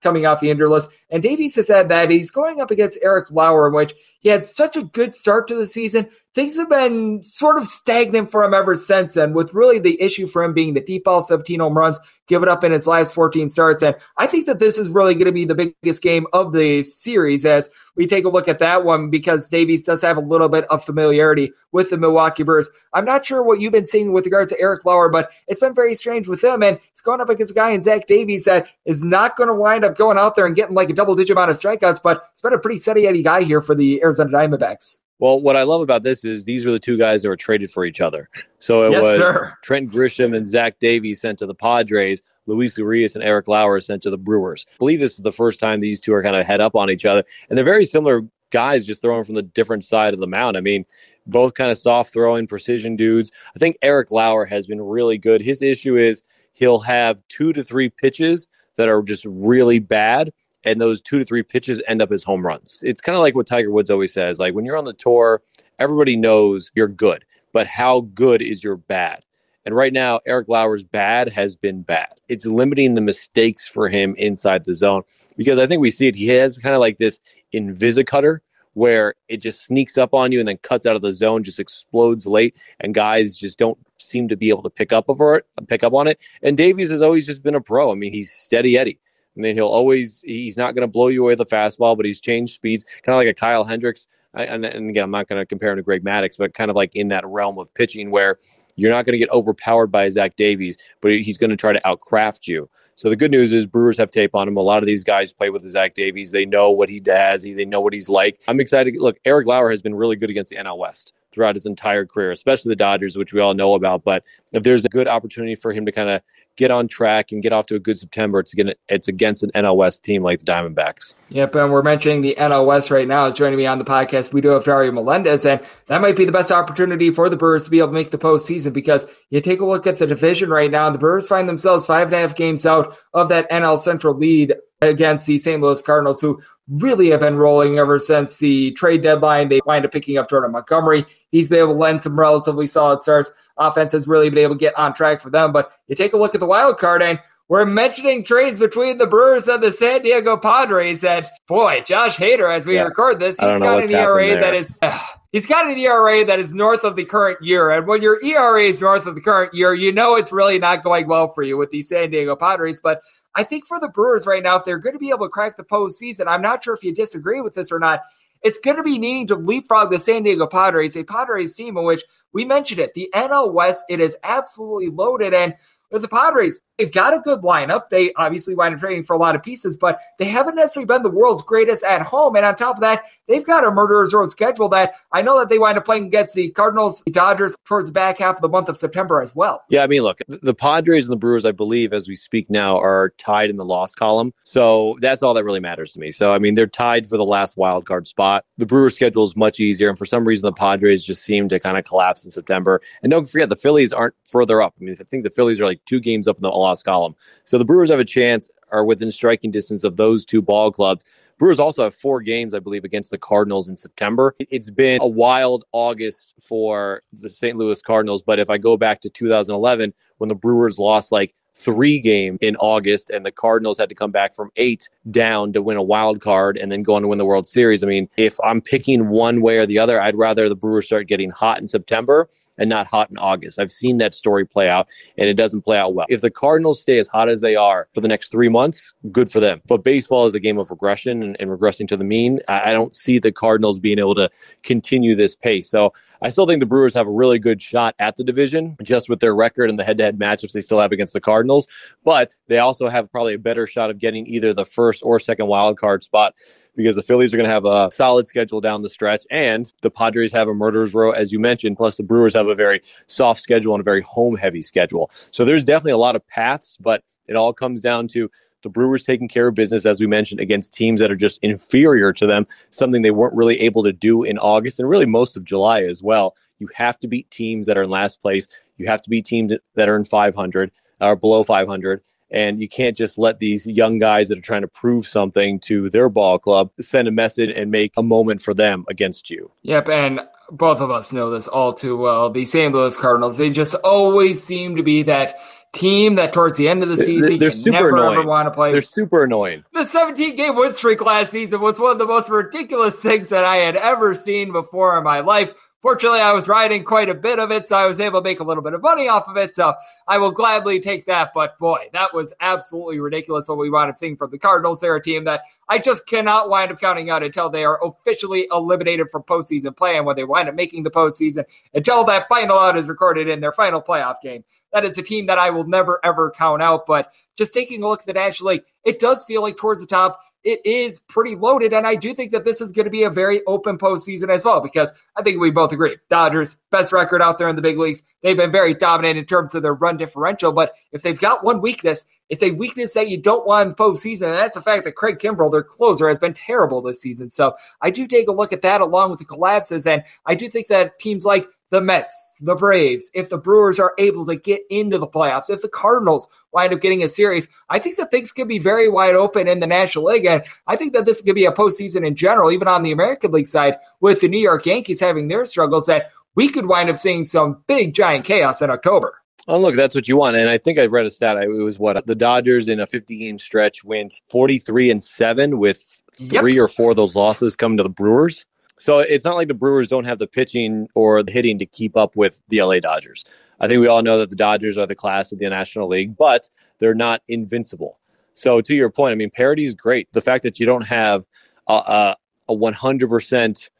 [0.00, 0.90] coming off the injury list.
[1.10, 4.46] And Davies has said that he's going up against Eric Lauer, in which he had
[4.46, 6.08] such a good start to the season.
[6.34, 10.26] Things have been sort of stagnant for him ever since then, with really the issue
[10.26, 11.98] for him being the deep ball 17 home runs
[12.28, 13.82] given up in his last 14 starts.
[13.82, 16.82] And I think that this is really going to be the biggest game of the
[16.82, 20.48] series as we take a look at that one because Davies does have a little
[20.48, 22.70] bit of familiarity with the Milwaukee Brewers.
[22.92, 25.74] I'm not sure what you've been seeing with regards to Eric Lauer, but it's been
[25.74, 26.62] very strange with him.
[26.62, 29.54] And he's going up against a guy in Zach Davies that is not going to
[29.54, 32.28] wind up going out there and getting like a double digit amount of strikeouts, but
[32.32, 34.98] it's been a pretty steady Eddie guy here for the Arizona Diamondbacks.
[35.20, 37.70] Well, what I love about this is these were the two guys that were traded
[37.70, 38.28] for each other.
[38.58, 39.54] So it yes, was sir.
[39.62, 44.02] Trent Grisham and Zach Davies sent to the Padres, Luis Urias and Eric Lauer sent
[44.02, 44.66] to the Brewers.
[44.72, 46.90] I believe this is the first time these two are kind of head up on
[46.90, 47.24] each other.
[47.48, 50.56] And they're very similar guys, just throwing from the different side of the mound.
[50.56, 50.84] I mean,
[51.26, 53.32] both kind of soft throwing, precision dudes.
[53.56, 55.40] I think Eric Lauer has been really good.
[55.40, 56.22] His issue is
[56.52, 60.32] he'll have two to three pitches that are just really bad
[60.64, 62.78] and those two to three pitches end up as home runs.
[62.82, 65.42] It's kind of like what Tiger Woods always says like when you're on the tour,
[65.78, 69.22] everybody knows you're good, but how good is your bad?
[69.64, 72.14] And right now, Eric Lauer's bad has been bad.
[72.28, 75.02] It's limiting the mistakes for him inside the zone
[75.36, 76.14] because I think we see it.
[76.14, 77.18] He has kind of like this
[77.54, 78.40] invisicutter
[78.74, 81.60] where it just sneaks up on you and then cuts out of the zone, just
[81.60, 85.46] explodes late, and guys just don't seem to be able to pick up over it,
[85.68, 86.18] pick up on it.
[86.42, 87.90] And Davies has always just been a pro.
[87.90, 88.98] I mean, he's steady Eddie.
[89.36, 92.04] I mean, he'll always, he's not going to blow you away with the fastball, but
[92.04, 94.06] he's changed speeds, kind of like a Kyle Hendricks.
[94.34, 96.70] I, and, and, again, I'm not going to compare him to Greg Maddux, but kind
[96.70, 98.38] of like in that realm of pitching where
[98.76, 101.80] you're not going to get overpowered by Zach Davies, but he's going to try to
[101.84, 102.68] outcraft you.
[102.96, 104.56] So the good news is Brewers have tape on him.
[104.56, 106.30] A lot of these guys play with Zach Davies.
[106.30, 107.42] They know what he does.
[107.42, 108.40] They know what he's like.
[108.46, 108.94] I'm excited.
[108.96, 112.30] Look, Eric Lauer has been really good against the NL West throughout his entire career,
[112.30, 114.04] especially the Dodgers, which we all know about.
[114.04, 114.22] But
[114.52, 116.22] if there's a good opportunity for him to kind of
[116.56, 119.50] get on track and get off to a good September, it's again it's against an
[119.54, 121.18] NL West team like the Diamondbacks.
[121.30, 123.26] Yep, and we're mentioning the NL West right now.
[123.26, 124.32] Is joining me on the podcast.
[124.32, 127.64] We do have Dario Melendez, and that might be the best opportunity for the Brewers
[127.64, 130.50] to be able to make the postseason because you take a look at the division
[130.50, 133.78] right now, the Brewers find themselves five and a half games out of that NL
[133.78, 135.60] Central lead against the St.
[135.60, 139.48] Louis Cardinals, who really have been rolling ever since the trade deadline.
[139.48, 141.04] They wind up picking up Jordan Montgomery.
[141.30, 143.30] He's been able to lend some relatively solid starts.
[143.58, 145.52] Offense has really been able to get on track for them.
[145.52, 149.06] But you take a look at the wild card, and we're mentioning trades between the
[149.06, 151.04] Brewers and the San Diego Padres.
[151.04, 152.84] And boy, Josh Hader, as we yeah.
[152.84, 154.78] record this, he's got an ERA that is.
[154.82, 154.98] Uh,
[155.34, 157.72] he's got an ERA that is north of the current year.
[157.72, 160.84] And when your ERA is north of the current year, you know it's really not
[160.84, 162.80] going well for you with the San Diego Padres.
[162.80, 163.02] But
[163.34, 165.56] I think for the Brewers right now, if they're going to be able to crack
[165.56, 168.02] the postseason, I'm not sure if you disagree with this or not.
[168.44, 171.84] It's going to be needing to leapfrog the San Diego Padres, a Padres team in
[171.84, 172.94] which we mentioned it.
[172.94, 175.34] The NL West, it is absolutely loaded.
[175.34, 175.54] And
[175.90, 177.88] with the Padres, they've got a good lineup.
[177.88, 181.02] They obviously wind up trading for a lot of pieces, but they haven't necessarily been
[181.02, 182.36] the world's greatest at home.
[182.36, 185.48] And on top of that, they've got a murderer's row schedule that I know that
[185.48, 188.48] they wind up playing against the Cardinals, the Dodgers towards the back half of the
[188.48, 189.62] month of September as well.
[189.68, 192.78] Yeah, I mean, look, the Padres and the Brewers, I believe, as we speak now,
[192.78, 194.32] are tied in the loss column.
[194.44, 196.10] So that's all that really matters to me.
[196.10, 198.44] So, I mean, they're tied for the last wild card spot.
[198.58, 199.88] The Brewers' schedule is much easier.
[199.88, 202.80] And for some reason, the Padres just seem to kind of collapse in September.
[203.02, 204.74] And don't forget, the Phillies aren't further up.
[204.80, 207.14] I mean, I think the Phillies are like two games up in the loss column.
[207.44, 211.04] So the Brewers have a chance, are within striking distance of those two ball clubs.
[211.38, 214.34] Brewers also have four games, I believe, against the Cardinals in September.
[214.38, 217.56] It's been a wild August for the St.
[217.56, 222.00] Louis Cardinals, but if I go back to 2011, when the Brewers lost like three
[222.00, 225.76] game in August, and the Cardinals had to come back from eight down to win
[225.76, 227.84] a wild card and then go on to win the World Series.
[227.84, 231.06] I mean, if I'm picking one way or the other, I'd rather the Brewers start
[231.06, 232.28] getting hot in September
[232.58, 233.58] and not hot in August.
[233.58, 234.88] I've seen that story play out
[235.18, 236.06] and it doesn't play out well.
[236.08, 239.30] If the Cardinals stay as hot as they are for the next three months, good
[239.30, 239.60] for them.
[239.66, 242.40] But baseball is a game of regression and, and regressing to the mean.
[242.48, 244.30] I, I don't see the Cardinals being able to
[244.62, 245.68] continue this pace.
[245.68, 245.92] So
[246.22, 249.20] I still think the Brewers have a really good shot at the division just with
[249.20, 251.66] their record and the head to head matchups they still have against the Cardinals.
[252.02, 255.48] But they also have probably a better shot of getting either the first or second
[255.48, 256.34] wild card spot
[256.76, 259.90] because the Phillies are going to have a solid schedule down the stretch, and the
[259.90, 261.76] Padres have a murderer's row, as you mentioned.
[261.76, 265.10] Plus, the Brewers have a very soft schedule and a very home heavy schedule.
[265.30, 268.30] So there's definitely a lot of paths, but it all comes down to
[268.62, 272.12] the Brewers taking care of business, as we mentioned, against teams that are just inferior
[272.14, 275.44] to them, something they weren't really able to do in August and really most of
[275.44, 276.34] July as well.
[276.58, 278.48] You have to beat teams that are in last place.
[278.78, 282.00] You have to beat teams that are in 500 or below 500.
[282.34, 285.88] And you can't just let these young guys that are trying to prove something to
[285.88, 289.52] their ball club send a message and make a moment for them against you.
[289.62, 289.88] Yep.
[289.88, 290.20] And
[290.50, 292.30] both of us know this all too well.
[292.30, 292.74] The St.
[292.74, 295.38] Louis Cardinals, they just always seem to be that
[295.72, 298.18] team that towards the end of the season they're, super never annoying.
[298.18, 298.72] ever want to play.
[298.72, 299.62] They're super annoying.
[299.72, 303.44] The 17 game win streak last season was one of the most ridiculous things that
[303.44, 305.54] I had ever seen before in my life.
[305.84, 308.40] Fortunately, I was riding quite a bit of it, so I was able to make
[308.40, 309.54] a little bit of money off of it.
[309.54, 309.74] So
[310.08, 311.32] I will gladly take that.
[311.34, 314.80] But boy, that was absolutely ridiculous what we wound up seeing from the Cardinals.
[314.80, 318.48] They're a team that I just cannot wind up counting out until they are officially
[318.50, 319.98] eliminated from postseason play.
[319.98, 323.40] And when they wind up making the postseason, until that final out is recorded in
[323.40, 326.86] their final playoff game, that is a team that I will never, ever count out.
[326.86, 329.86] But just taking a look at the National League, it does feel like towards the
[329.86, 331.72] top, it is pretty loaded.
[331.72, 334.44] And I do think that this is going to be a very open postseason as
[334.44, 337.78] well, because I think we both agree Dodgers, best record out there in the big
[337.78, 338.02] leagues.
[338.22, 340.52] They've been very dominant in terms of their run differential.
[340.52, 344.28] But if they've got one weakness, it's a weakness that you don't want in postseason.
[344.28, 347.30] And that's the fact that Craig Kimbrel, their closer, has been terrible this season.
[347.30, 349.86] So I do take a look at that along with the collapses.
[349.86, 353.94] And I do think that teams like the Mets, the Braves, if the Brewers are
[353.98, 357.80] able to get into the playoffs, if the Cardinals wind up getting a series, I
[357.80, 360.24] think that things could be very wide open in the National League.
[360.24, 363.32] And I think that this could be a postseason in general, even on the American
[363.32, 366.96] League side, with the New York Yankees having their struggles, that we could wind up
[366.96, 369.20] seeing some big, giant chaos in October.
[369.48, 370.36] Oh, look, that's what you want.
[370.36, 371.36] And I think I read a stat.
[371.42, 376.00] It was what the Dodgers in a 50 game stretch went 43 and 7 with
[376.16, 376.62] three yep.
[376.62, 378.46] or four of those losses coming to the Brewers.
[378.84, 381.96] So it's not like the Brewers don't have the pitching or the hitting to keep
[381.96, 383.24] up with the LA Dodgers.
[383.58, 386.14] I think we all know that the Dodgers are the class of the National League,
[386.18, 387.98] but they're not invincible.
[388.34, 390.12] So to your point, I mean, parity is great.
[390.12, 391.24] The fact that you don't have
[391.66, 392.16] a, a,
[392.50, 393.70] a 100%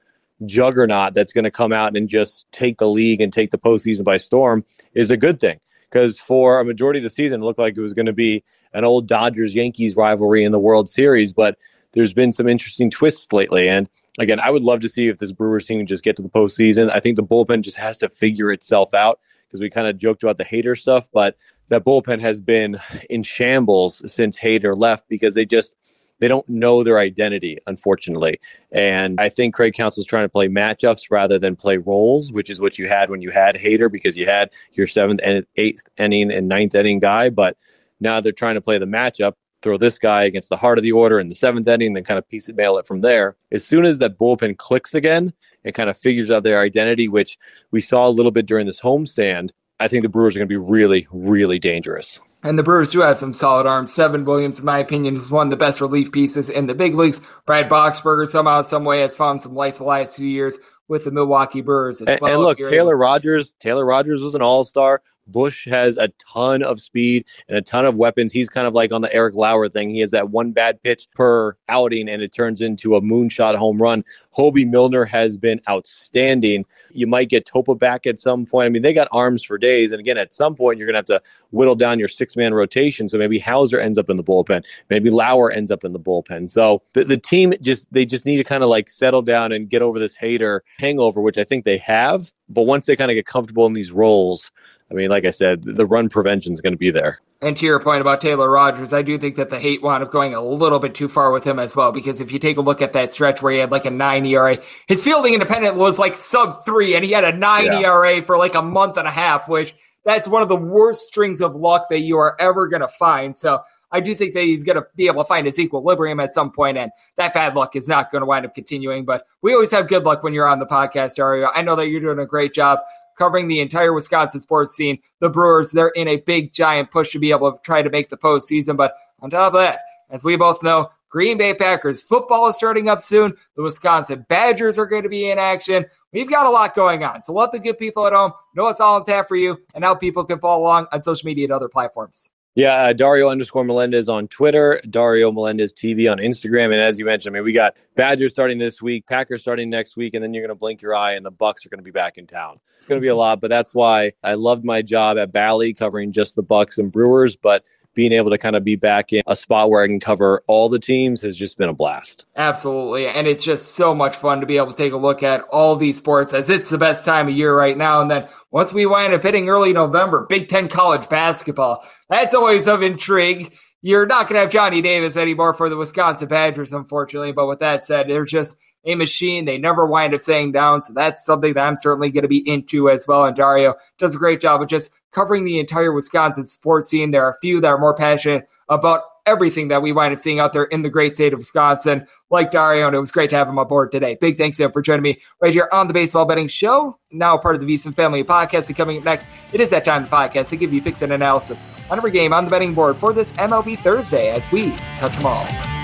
[0.46, 4.04] juggernaut that's going to come out and just take the league and take the postseason
[4.04, 5.60] by storm is a good thing.
[5.90, 8.42] Because for a majority of the season, it looked like it was going to be
[8.72, 11.58] an old Dodgers Yankees rivalry in the World Series, but
[11.92, 13.68] there's been some interesting twists lately.
[13.68, 13.86] And
[14.18, 16.90] again, I would love to see if this Brewers team just get to the postseason.
[16.92, 20.22] I think the bullpen just has to figure itself out because we kind of joked
[20.22, 21.36] about the Hader stuff, but
[21.68, 22.78] that bullpen has been
[23.10, 25.74] in shambles since Hader left because they just
[26.20, 28.40] they don't know their identity, unfortunately.
[28.70, 32.50] And I think Craig Counsell is trying to play matchups rather than play roles, which
[32.50, 35.82] is what you had when you had Hader because you had your seventh and eighth
[35.98, 37.30] inning and ninth inning guy.
[37.30, 37.56] But
[38.00, 39.34] now they're trying to play the matchup
[39.64, 42.18] throw this guy against the heart of the order in the seventh inning, then kind
[42.18, 43.34] of piece it mail it from there.
[43.50, 45.32] As soon as that bullpen clicks again
[45.64, 47.38] and kind of figures out their identity, which
[47.72, 49.50] we saw a little bit during this homestand,
[49.80, 52.20] I think the Brewers are going to be really, really dangerous.
[52.44, 53.96] And the Brewers do have some solid arms.
[53.96, 56.94] Devin Williams, in my opinion, is one of the best relief pieces in the big
[56.94, 57.22] leagues.
[57.46, 61.10] Brad Boxberger somehow, some way, has found some life the last two years with the
[61.10, 62.34] Milwaukee Brewers as and, well.
[62.34, 65.00] And look, Taylor Rogers, Taylor Rogers was an all-star.
[65.26, 68.32] Bush has a ton of speed and a ton of weapons.
[68.32, 69.90] He's kind of like on the Eric Lauer thing.
[69.90, 73.80] He has that one bad pitch per outing and it turns into a moonshot home
[73.80, 74.04] run.
[74.36, 76.64] Hoby Milner has been outstanding.
[76.90, 78.66] You might get Topa back at some point.
[78.66, 79.92] I mean, they got arms for days.
[79.92, 82.52] And again, at some point, you're going to have to whittle down your six man
[82.52, 83.08] rotation.
[83.08, 84.64] So maybe Houser ends up in the bullpen.
[84.90, 86.50] Maybe Lauer ends up in the bullpen.
[86.50, 89.68] So the, the team just, they just need to kind of like settle down and
[89.68, 92.30] get over this Hader hangover, which I think they have.
[92.48, 94.50] But once they kind of get comfortable in these roles,
[94.90, 97.20] I mean, like I said, the run prevention is going to be there.
[97.40, 100.10] And to your point about Taylor Rogers, I do think that the hate wound up
[100.10, 101.92] going a little bit too far with him as well.
[101.92, 104.24] Because if you take a look at that stretch where he had like a nine
[104.24, 107.80] ERA, his fielding independent was like sub three, and he had a nine yeah.
[107.80, 109.74] ERA for like a month and a half, which
[110.04, 113.36] that's one of the worst strings of luck that you are ever going to find.
[113.36, 113.60] So
[113.90, 116.50] I do think that he's going to be able to find his equilibrium at some
[116.50, 119.04] point, and that bad luck is not going to wind up continuing.
[119.04, 121.48] But we always have good luck when you're on the podcast, Dario.
[121.54, 122.80] I know that you're doing a great job
[123.16, 124.98] covering the entire Wisconsin sports scene.
[125.20, 128.08] The Brewers, they're in a big, giant push to be able to try to make
[128.08, 128.76] the postseason.
[128.76, 132.88] But on top of that, as we both know, Green Bay Packers football is starting
[132.88, 133.32] up soon.
[133.54, 135.86] The Wisconsin Badgers are going to be in action.
[136.12, 137.22] We've got a lot going on.
[137.22, 139.84] So let the good people at home know it's all on tap for you and
[139.84, 142.32] how people can follow along on social media and other platforms.
[142.56, 147.04] Yeah, uh, Dario underscore Melendez on Twitter, Dario Melendez TV on Instagram, and as you
[147.04, 150.32] mentioned, I mean, we got Badgers starting this week, Packers starting next week, and then
[150.32, 152.28] you're going to blink your eye, and the Bucks are going to be back in
[152.28, 152.60] town.
[152.78, 155.74] It's going to be a lot, but that's why I loved my job at Bally
[155.74, 157.34] covering just the Bucks and Brewers.
[157.34, 157.64] But
[157.94, 160.68] being able to kind of be back in a spot where I can cover all
[160.68, 162.24] the teams has just been a blast.
[162.36, 163.06] Absolutely.
[163.06, 165.76] And it's just so much fun to be able to take a look at all
[165.76, 168.00] these sports as it's the best time of year right now.
[168.00, 172.68] And then once we wind up hitting early November, Big Ten college basketball, that's always
[172.68, 173.54] of intrigue.
[173.82, 177.32] You're not going to have Johnny Davis anymore for the Wisconsin Badgers, unfortunately.
[177.32, 179.44] But with that said, they're just a machine.
[179.44, 180.82] They never wind up saying down.
[180.82, 183.24] So that's something that I'm certainly going to be into as well.
[183.24, 187.10] And Dario does a great job of just covering the entire Wisconsin sports scene.
[187.10, 190.38] There are a few that are more passionate about everything that we wind up seeing
[190.38, 193.36] out there in the great state of Wisconsin, like Dario, and it was great to
[193.36, 194.16] have him aboard today.
[194.20, 197.38] Big thanks to him for joining me right here on the Baseball Betting Show, now
[197.38, 198.68] part of the VSiN Family Podcast.
[198.68, 201.02] And coming up next, it is that time of the podcast to give you picks
[201.02, 204.72] and analysis on every game on the betting board for this MLB Thursday as we
[204.98, 205.83] touch them all.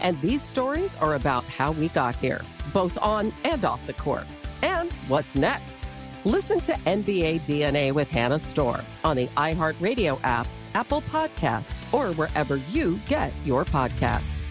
[0.00, 2.42] And these stories are about how we got here,
[2.72, 4.26] both on and off the court.
[4.62, 5.86] And what's next?
[6.24, 12.56] Listen to NBA DNA with Hannah Storm on the iHeartRadio app, Apple Podcasts, or wherever
[12.70, 14.42] you get your podcasts.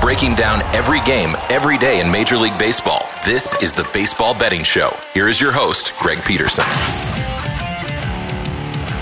[0.00, 3.08] Breaking down every game, every day in Major League Baseball.
[3.24, 4.94] This is the Baseball Betting Show.
[5.14, 6.64] Here is your host, Greg Peterson.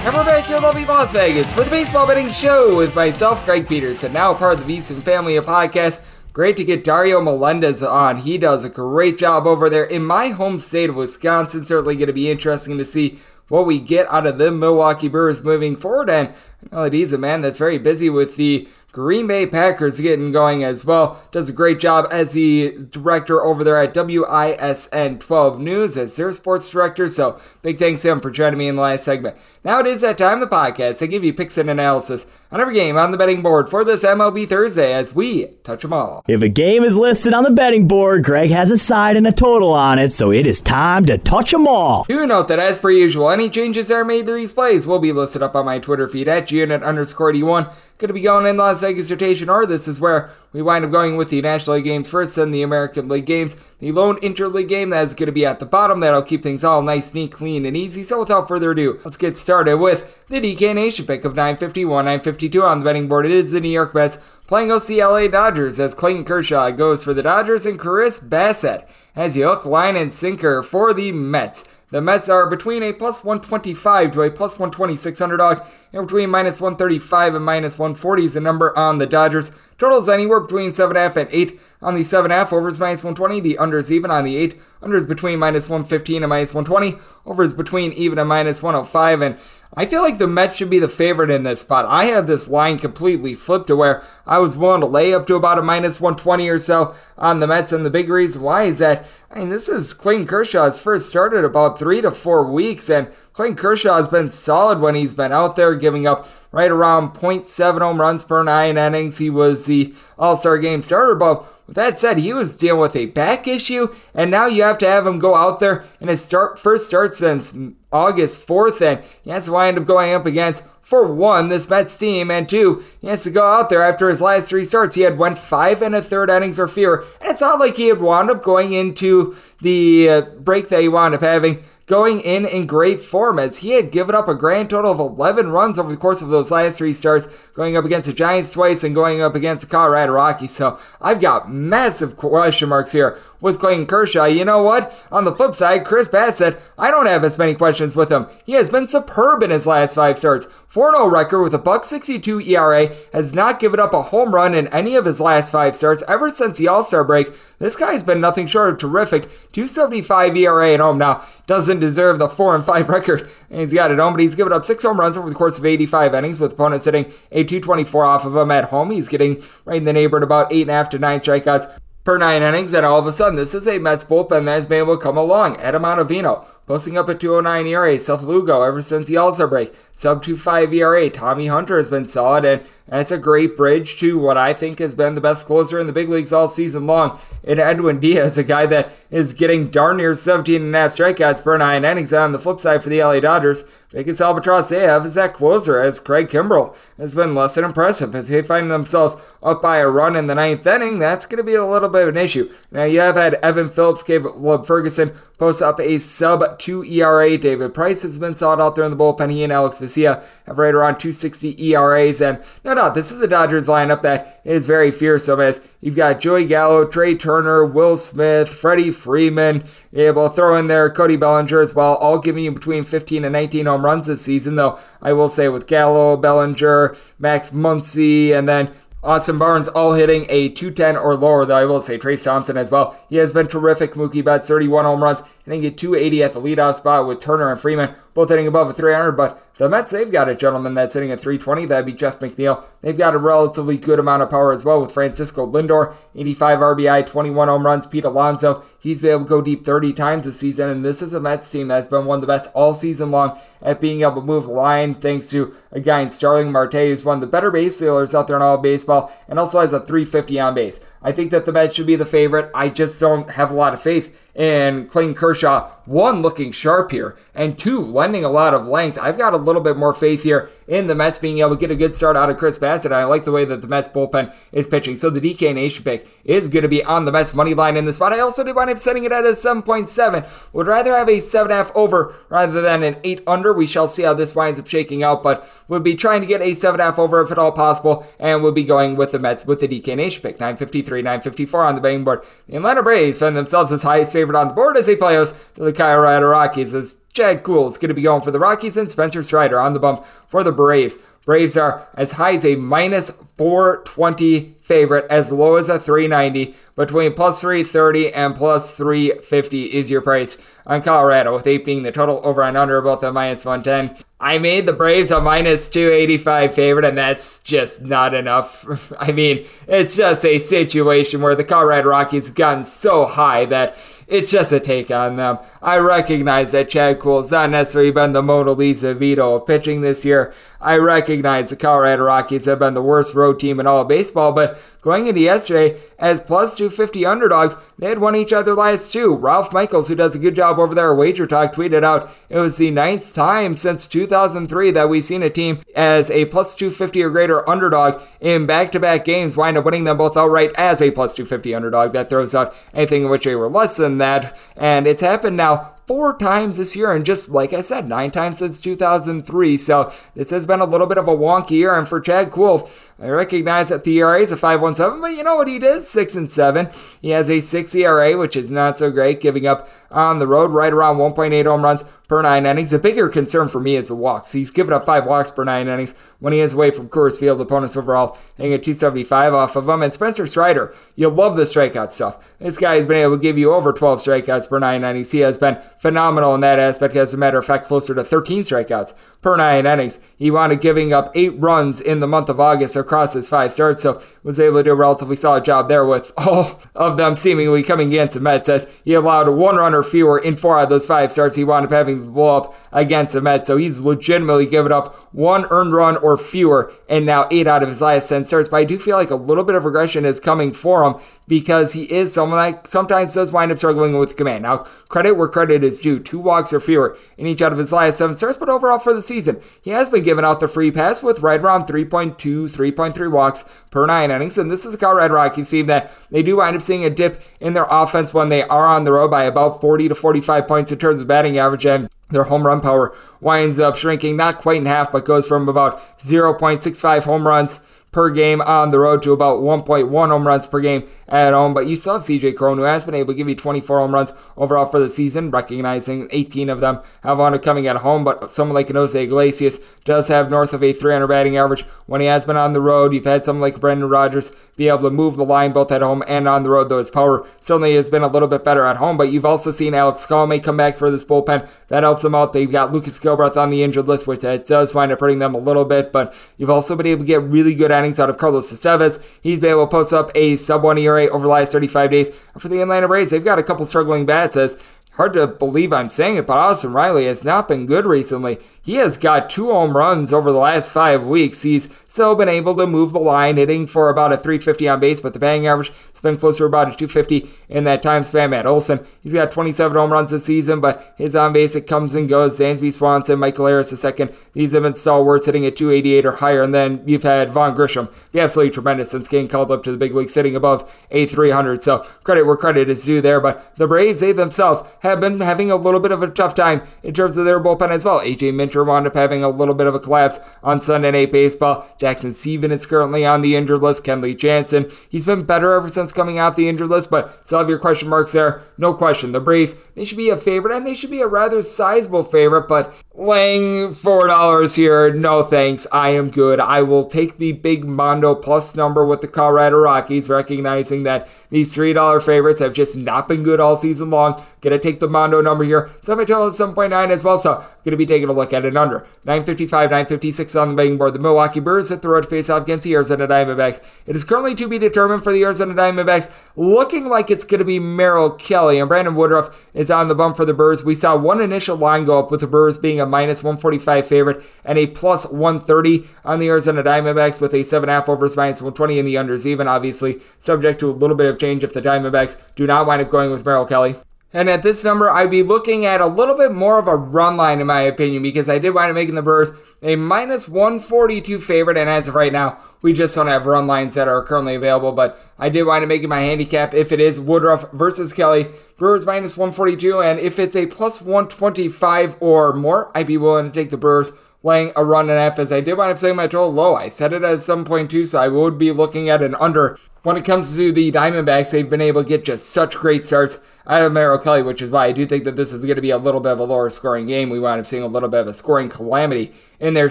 [0.02, 3.44] And we're back here in lovely Las Vegas for the Baseball Betting Show with myself,
[3.44, 6.02] Greg Peterson, now part of the VSiN family of podcasts.
[6.32, 8.16] Great to get Dario Melendez on.
[8.16, 11.66] He does a great job over there in my home state of Wisconsin.
[11.66, 15.42] Certainly going to be interesting to see what we get out of the Milwaukee Brewers
[15.42, 16.08] moving forward.
[16.08, 16.28] And
[16.72, 20.32] I know that he's a man that's very busy with the Green Bay Packers getting
[20.32, 21.22] going as well.
[21.30, 26.32] Does a great job as the director over there at WISN 12 News as their
[26.32, 27.06] sports director.
[27.06, 29.36] So big thanks to him for joining me in the last segment.
[29.62, 31.02] Now it is that time of the podcast.
[31.02, 34.02] I give you picks and analysis on every game on the betting board for this
[34.02, 36.24] MLB Thursday as we touch them all.
[36.26, 39.32] If a game is listed on the betting board, Greg has a side and a
[39.32, 42.04] total on it, so it is time to touch them all.
[42.08, 44.98] Do note that as per usual, any changes that are made to these plays will
[44.98, 48.46] be listed up on my Twitter feed at GUnit underscore D1 going to be going
[48.46, 51.76] in Las Vegas rotation, or this is where we wind up going with the National
[51.76, 53.56] League games first, then the American League games.
[53.78, 56.00] The lone interleague game that is going to be at the bottom.
[56.00, 58.02] That'll keep things all nice, neat, clean, and easy.
[58.02, 62.62] So without further ado, let's get started with the DK Nation pick of 951, 952
[62.62, 63.26] on the betting board.
[63.26, 67.22] It is the New York Mets playing the Dodgers as Clayton Kershaw goes for the
[67.22, 71.64] Dodgers and Chris Bassitt has the hook, line, and sinker for the Mets.
[71.90, 75.60] The Mets are between a plus 125 to a plus 126 underdog,
[75.92, 79.50] and between minus 135 and minus 140 is the number on the Dodgers.
[79.76, 82.52] Totals anywhere between 7.5 and 8 on the 7.5.
[82.52, 83.40] Overs minus 120.
[83.40, 84.60] The unders even on the 8.
[84.82, 87.02] Unders between minus 115 and minus 120.
[87.26, 89.20] Overs between even and minus 105.
[89.20, 89.38] And
[89.74, 91.84] I feel like the Mets should be the favorite in this spot.
[91.84, 95.34] I have this line completely flipped to where I was willing to lay up to
[95.34, 97.72] about a minus 120 or so on the Mets.
[97.72, 101.34] And the big reason why is that, I mean, this is Clayton Kershaw's first start
[101.34, 102.88] about three to four weeks.
[102.88, 107.10] And Clayton Kershaw has been solid when he's been out there, giving up right around
[107.10, 109.18] 0.7 home runs per nine innings.
[109.18, 112.96] He was the All Star game starter, but with that said, he was dealing with
[112.96, 116.20] a back issue, and now you have to have him go out there in his
[116.24, 117.56] start first start since
[117.92, 121.96] August 4th, and he has to wind up going up against for one, this Mets
[121.96, 124.96] team, and two, he has to go out there after his last three starts.
[124.96, 127.86] He had went five and a third innings or fewer, and it's not like he
[127.86, 132.46] had wound up going into the uh, break that he wound up having going in
[132.46, 135.90] in great form as he had given up a grand total of 11 runs over
[135.90, 139.20] the course of those last three starts, going up against the Giants twice and going
[139.20, 140.52] up against the Colorado Rockies.
[140.52, 144.24] So I've got massive question marks here with Clayton Kershaw.
[144.24, 145.04] You know what?
[145.10, 148.26] On the flip side, Chris Bassitt, I don't have as many questions with him.
[148.44, 150.46] He has been superb in his last five starts.
[150.72, 154.68] 4-0 record with a buck 62 ERA, has not given up a home run in
[154.68, 157.28] any of his last five starts ever since the All-Star break.
[157.58, 159.22] This guy's been nothing short of terrific.
[159.52, 161.24] 275 ERA at home now.
[161.48, 163.28] Doesn't deserve the 4 and 5 record.
[163.50, 165.58] And he's got it home, but he's given up six home runs over the course
[165.58, 168.92] of 85 innings with opponents hitting a 224 off of him at home.
[168.92, 171.78] He's getting right in the neighborhood about 8.5 to 9 strikeouts
[172.10, 174.66] per nine innings, and all of a sudden, this is a Mets bullpen that has
[174.66, 175.56] been able to come along.
[175.58, 177.96] Adam Ottavino posting up a 209 ERA.
[178.00, 181.08] Seth Lugo, ever since the All Star break, sub 2.5 ERA.
[181.08, 184.96] Tommy Hunter has been solid, and that's a great bridge to what I think has
[184.96, 187.20] been the best closer in the big leagues all season long.
[187.44, 191.44] In Edwin Diaz, a guy that is getting darn near 17 and a half strikeouts
[191.44, 192.12] per nine innings.
[192.12, 195.80] On the flip side for the LA Dodgers, biggest albatross they have is that closer,
[195.80, 198.16] as Craig Kimbrel has been less than impressive.
[198.16, 201.44] If they find themselves up by a run in the ninth inning, that's going to
[201.44, 202.52] be a little bit of an issue.
[202.70, 207.38] Now, you have had Evan Phillips, Caleb Ferguson post up a sub 2 ERA.
[207.38, 209.32] David Price has been solid out there in the bullpen.
[209.32, 212.20] He and Alex Vesia have right around 260 ERAs.
[212.20, 216.20] And no doubt, this is a Dodgers lineup that is very fearsome as you've got
[216.20, 219.62] Joey Gallo, Trea Turner, Will Smith, Freddie Freeman.
[219.94, 223.32] Able to throw in there Cody Bellinger as well, all giving you between 15 and
[223.32, 228.46] 19 home runs this season, though I will say with Gallo, Bellinger, Max Muncy, and
[228.46, 228.70] then
[229.02, 232.70] Austin Barnes all hitting a 210 or lower, though I will say Trayce Thompson as
[232.70, 232.98] well.
[233.08, 233.94] He has been terrific.
[233.94, 237.58] Mookie Betts, 31 home runs, hitting a 280 at the leadoff spot with Turner and
[237.60, 239.12] Freeman both hitting above a 300.
[239.12, 241.66] But the Mets, they've got a gentleman that's hitting at 320.
[241.66, 242.64] That'd be Jeff McNeil.
[242.80, 247.06] They've got a relatively good amount of power as well with Francisco Lindor, 85 RBI,
[247.06, 247.86] 21 home runs.
[247.86, 250.70] Pete Alonso, he's been able to go deep 30 times this season.
[250.70, 253.38] And this is a Mets team that's been one of the best all season long
[253.60, 257.16] at being able to move line thanks to a guy in Starling Marte who's one
[257.16, 260.40] of the better base fielders out there in all baseball and also has a 350
[260.40, 260.80] on base.
[261.02, 262.50] I think that the Mets should be the favorite.
[262.54, 267.18] I just don't have a lot of faith in Clayton Kershaw, one, looking sharp here,
[267.34, 268.98] and two, lending a lot of length.
[269.00, 271.72] I've got a little bit more faith here in the Mets being able to get
[271.72, 272.92] a good start out of Chris Bassitt.
[272.92, 274.94] I like the way that the Mets bullpen is pitching.
[274.94, 277.86] So the DK Nation pick is going to be on the Mets money line in
[277.86, 278.12] the spot.
[278.12, 280.52] I also do wind up setting it at a 7.7.
[280.52, 283.52] Would rather have a 7.5 over rather than an 8 under.
[283.52, 286.40] We shall see how this winds up shaking out, but would be trying to get
[286.40, 289.58] a 7.5 over if at all possible, and we'll be going with the Mets with
[289.58, 290.38] the DK Nation pick.
[290.38, 292.22] 953, 954 on the betting board.
[292.46, 295.36] The Atlanta Braves find themselves as highest favorite on the board as they play host
[295.56, 298.76] to the Colorado Rockies as Chad Kuhl is going to be going for the Rockies
[298.76, 300.96] and Spencer Strider on the bump for the Braves.
[301.24, 306.54] Braves are as high as a minus 420 favorite, as low as a 390.
[306.76, 311.92] Between plus 330 and plus 350 is your price on Colorado, with 8 being the
[311.92, 314.02] total over and under both at minus 110.
[314.18, 318.92] I made the Braves a minus 285 favorite, and that's just not enough.
[318.98, 323.76] I mean, it's just a situation where the Colorado Rockies have gotten so high that
[324.06, 325.38] it's just a take on them.
[325.62, 329.82] I recognize that Chad Kuhl has not necessarily been the Mona Lisa Vito of pitching
[329.82, 330.32] this year.
[330.60, 334.32] I recognize the Colorado Rockies have been the worst road team in all of baseball,
[334.32, 339.14] but going into yesterday as plus 250 underdogs, they had won each other last two.
[339.14, 342.38] Ralph Michaels, who does a good job over there at Wager Talk, tweeted out it
[342.38, 347.02] was the ninth time since 2003 that we've seen a team as a plus 250
[347.02, 350.82] or greater underdog in back to back games wind up winning them both outright as
[350.82, 351.92] a plus 250 underdog.
[351.92, 354.36] That throws out anything in which they were less than that.
[354.56, 355.49] And it's happened now
[355.90, 359.56] four times this year, and just like I said, nine times since 2003.
[359.56, 361.76] So this has been a little bit of a wonky year.
[361.76, 362.70] And for Chad Kuhl,
[363.02, 365.82] I recognize that the ERA is a 5.17, but you know what he did?
[365.82, 366.70] Six and seven.
[367.00, 370.50] He has a six ERA, which is not so great, giving up on the road
[370.50, 372.72] right around 1.8 home runs per nine innings.
[372.72, 374.32] A bigger concern for me is the walks.
[374.32, 377.40] He's given up five walks per nine innings when he is away from Coors Field.
[377.40, 379.82] Opponents overall hitting a 275 off of him.
[379.82, 382.18] And Spencer Strider, you love the strikeout stuff.
[382.38, 385.12] This guy has been able to give you over 12 strikeouts per nine innings.
[385.12, 386.96] He has been phenomenal in that aspect.
[386.96, 388.92] As a matter of fact, closer to 13 strikeouts
[389.22, 389.98] per nine innings.
[390.16, 393.52] He wound up giving up eight runs in the month of August across his five
[393.52, 397.16] starts, so was able to do a relatively solid job there with all of them
[397.16, 400.64] seemingly coming against the Mets as he allowed one run or fewer in four out
[400.64, 401.36] of those five starts.
[401.36, 404.99] He wound up having to blow up against the Mets, so he's legitimately given up
[405.12, 408.48] one earned run or fewer and now eight out of his last 10 starts.
[408.48, 411.72] But I do feel like a little bit of regression is coming for him because
[411.72, 414.42] he is someone that sometimes does wind up struggling with command.
[414.42, 415.98] Now, credit where credit is due.
[415.98, 418.94] Two walks or fewer in each out of his last seven starts, but overall for
[418.94, 423.10] the season, he has been giving out the free pass with right around 3.2, 3.3
[423.10, 424.38] walks per nine innings.
[424.38, 427.22] And this is a Colorado Rockies team that they do wind up seeing a dip
[427.40, 430.72] in their offense when they are on the road by about 40 to 45 points
[430.72, 431.66] in terms of batting average.
[431.66, 435.48] And their home run power winds up shrinking not quite in half, but goes from
[435.48, 437.60] about 0.65 home runs
[437.92, 441.54] per game on the road to about 1.1 home runs per game at home.
[441.54, 443.94] But you still have CJ Cron, who has been able to give you 24 home
[443.94, 448.04] runs overall for the season, recognizing 18 of them have up coming at home.
[448.04, 452.06] But someone like Jose Iglesias does have north of a 300 batting average when he
[452.06, 452.92] has been on the road.
[452.92, 456.04] You've had someone like Brendan Rodgers be able to move the line both at home
[456.06, 458.76] and on the road, though his power certainly has been a little bit better at
[458.76, 458.98] home.
[458.98, 461.48] But you've also seen Alex Colome come back for this bullpen.
[461.68, 462.32] That helps them out.
[462.32, 465.34] They've got Lucas Gilbreath on the injured list, which that does wind up hurting them
[465.34, 465.92] a little bit.
[465.92, 469.02] But you've also been able to get really good innings out of Carlos Estevez.
[469.22, 472.16] He's been able to post up a sub 1 ERA over the last 35 days.
[472.38, 474.60] For the Atlanta Braves, they've got a couple struggling bats as
[474.92, 478.38] hard to believe I'm saying it, but Austin Riley has not been good recently.
[478.62, 481.42] He has got two home runs over the last five weeks.
[481.42, 485.00] He's still been able to move the line, hitting for about a 350 on base,
[485.00, 488.30] but the batting average has been closer to about a 250 in that time span.
[488.30, 491.94] Matt Olson, he's got 27 home runs this season, but his on base it comes
[491.94, 492.38] and goes.
[492.38, 494.12] Dansby Swanson, Michael Harris second.
[494.34, 497.88] These have been stalwarts hitting at 288 or higher, and then you've had Vaughn Grissom,
[498.12, 501.62] be absolutely tremendous since getting called up to the big league, sitting above a 300.
[501.62, 503.20] So credit where credit is due there.
[503.20, 506.62] But the Braves, they themselves have been having a little bit of a tough time
[506.82, 508.00] in terms of their bullpen as well.
[508.00, 511.66] AJ Minter wound up having a little bit of a collapse on Sunday Night Baseball.
[511.78, 513.84] Jackson Steven is currently on the injured list.
[513.84, 517.48] Kenley Jansen, he's been better ever since coming off the injured list, but still have
[517.48, 518.42] your question marks there.
[518.58, 519.12] No question.
[519.12, 522.48] The Braves, they should be a favorite, and they should be a rather sizable favorite,
[522.48, 525.66] but laying $4 here, no thanks.
[525.72, 526.40] I am good.
[526.40, 531.54] I will take the big Mondo plus number with the Colorado Rockies, recognizing that these
[531.54, 534.22] $3 favorites have just not been good all season long.
[534.40, 535.70] Gonna take the Mondo number here.
[535.82, 538.86] Semi total at 7.9 as well, so gonna be taking a look at it under.
[539.04, 540.94] 955, 956 on the betting board.
[540.94, 543.62] The Milwaukee Brewers hit the road face off against the Arizona Diamondbacks.
[543.86, 547.58] It is currently to be determined for the Arizona Diamondbacks, looking like it's gonna be
[547.58, 548.58] Merrill Kelly.
[548.58, 550.64] And Brandon Woodruff is on the bump for the Brewers.
[550.64, 554.22] We saw one initial line go up with the Brewers being a minus 145 favorite
[554.44, 558.86] and a plus 130 on the Arizona Diamondbacks with a 7.5 overs minus 120 in
[558.86, 562.46] the unders, even obviously subject to a little bit of change if the Diamondbacks do
[562.46, 563.76] not wind up going with Merrill Kelly.
[564.12, 567.16] And at this number, I'd be looking at a little bit more of a run
[567.16, 569.30] line, in my opinion, because I did wind up making the Brewers
[569.62, 571.56] a minus 142 favorite.
[571.56, 574.72] And as of right now, we just don't have run lines that are currently available.
[574.72, 578.26] But I did wind up making my handicap if it is Woodruff versus Kelly.
[578.56, 579.80] Brewers minus 142.
[579.80, 583.92] And if it's a plus 125 or more, I'd be willing to take the Brewers
[584.22, 586.56] laying a run and a half as I did wind up setting my total low.
[586.56, 589.56] I set it at 7.2, so I would be looking at an under.
[589.82, 593.18] When it comes to the Diamondbacks, they've been able to get just such great starts
[593.46, 595.62] out of Merrill Kelly, which is why I do think that this is going to
[595.62, 597.08] be a little bit of a lower scoring game.
[597.08, 599.70] We wind up seeing a little bit of a scoring calamity in their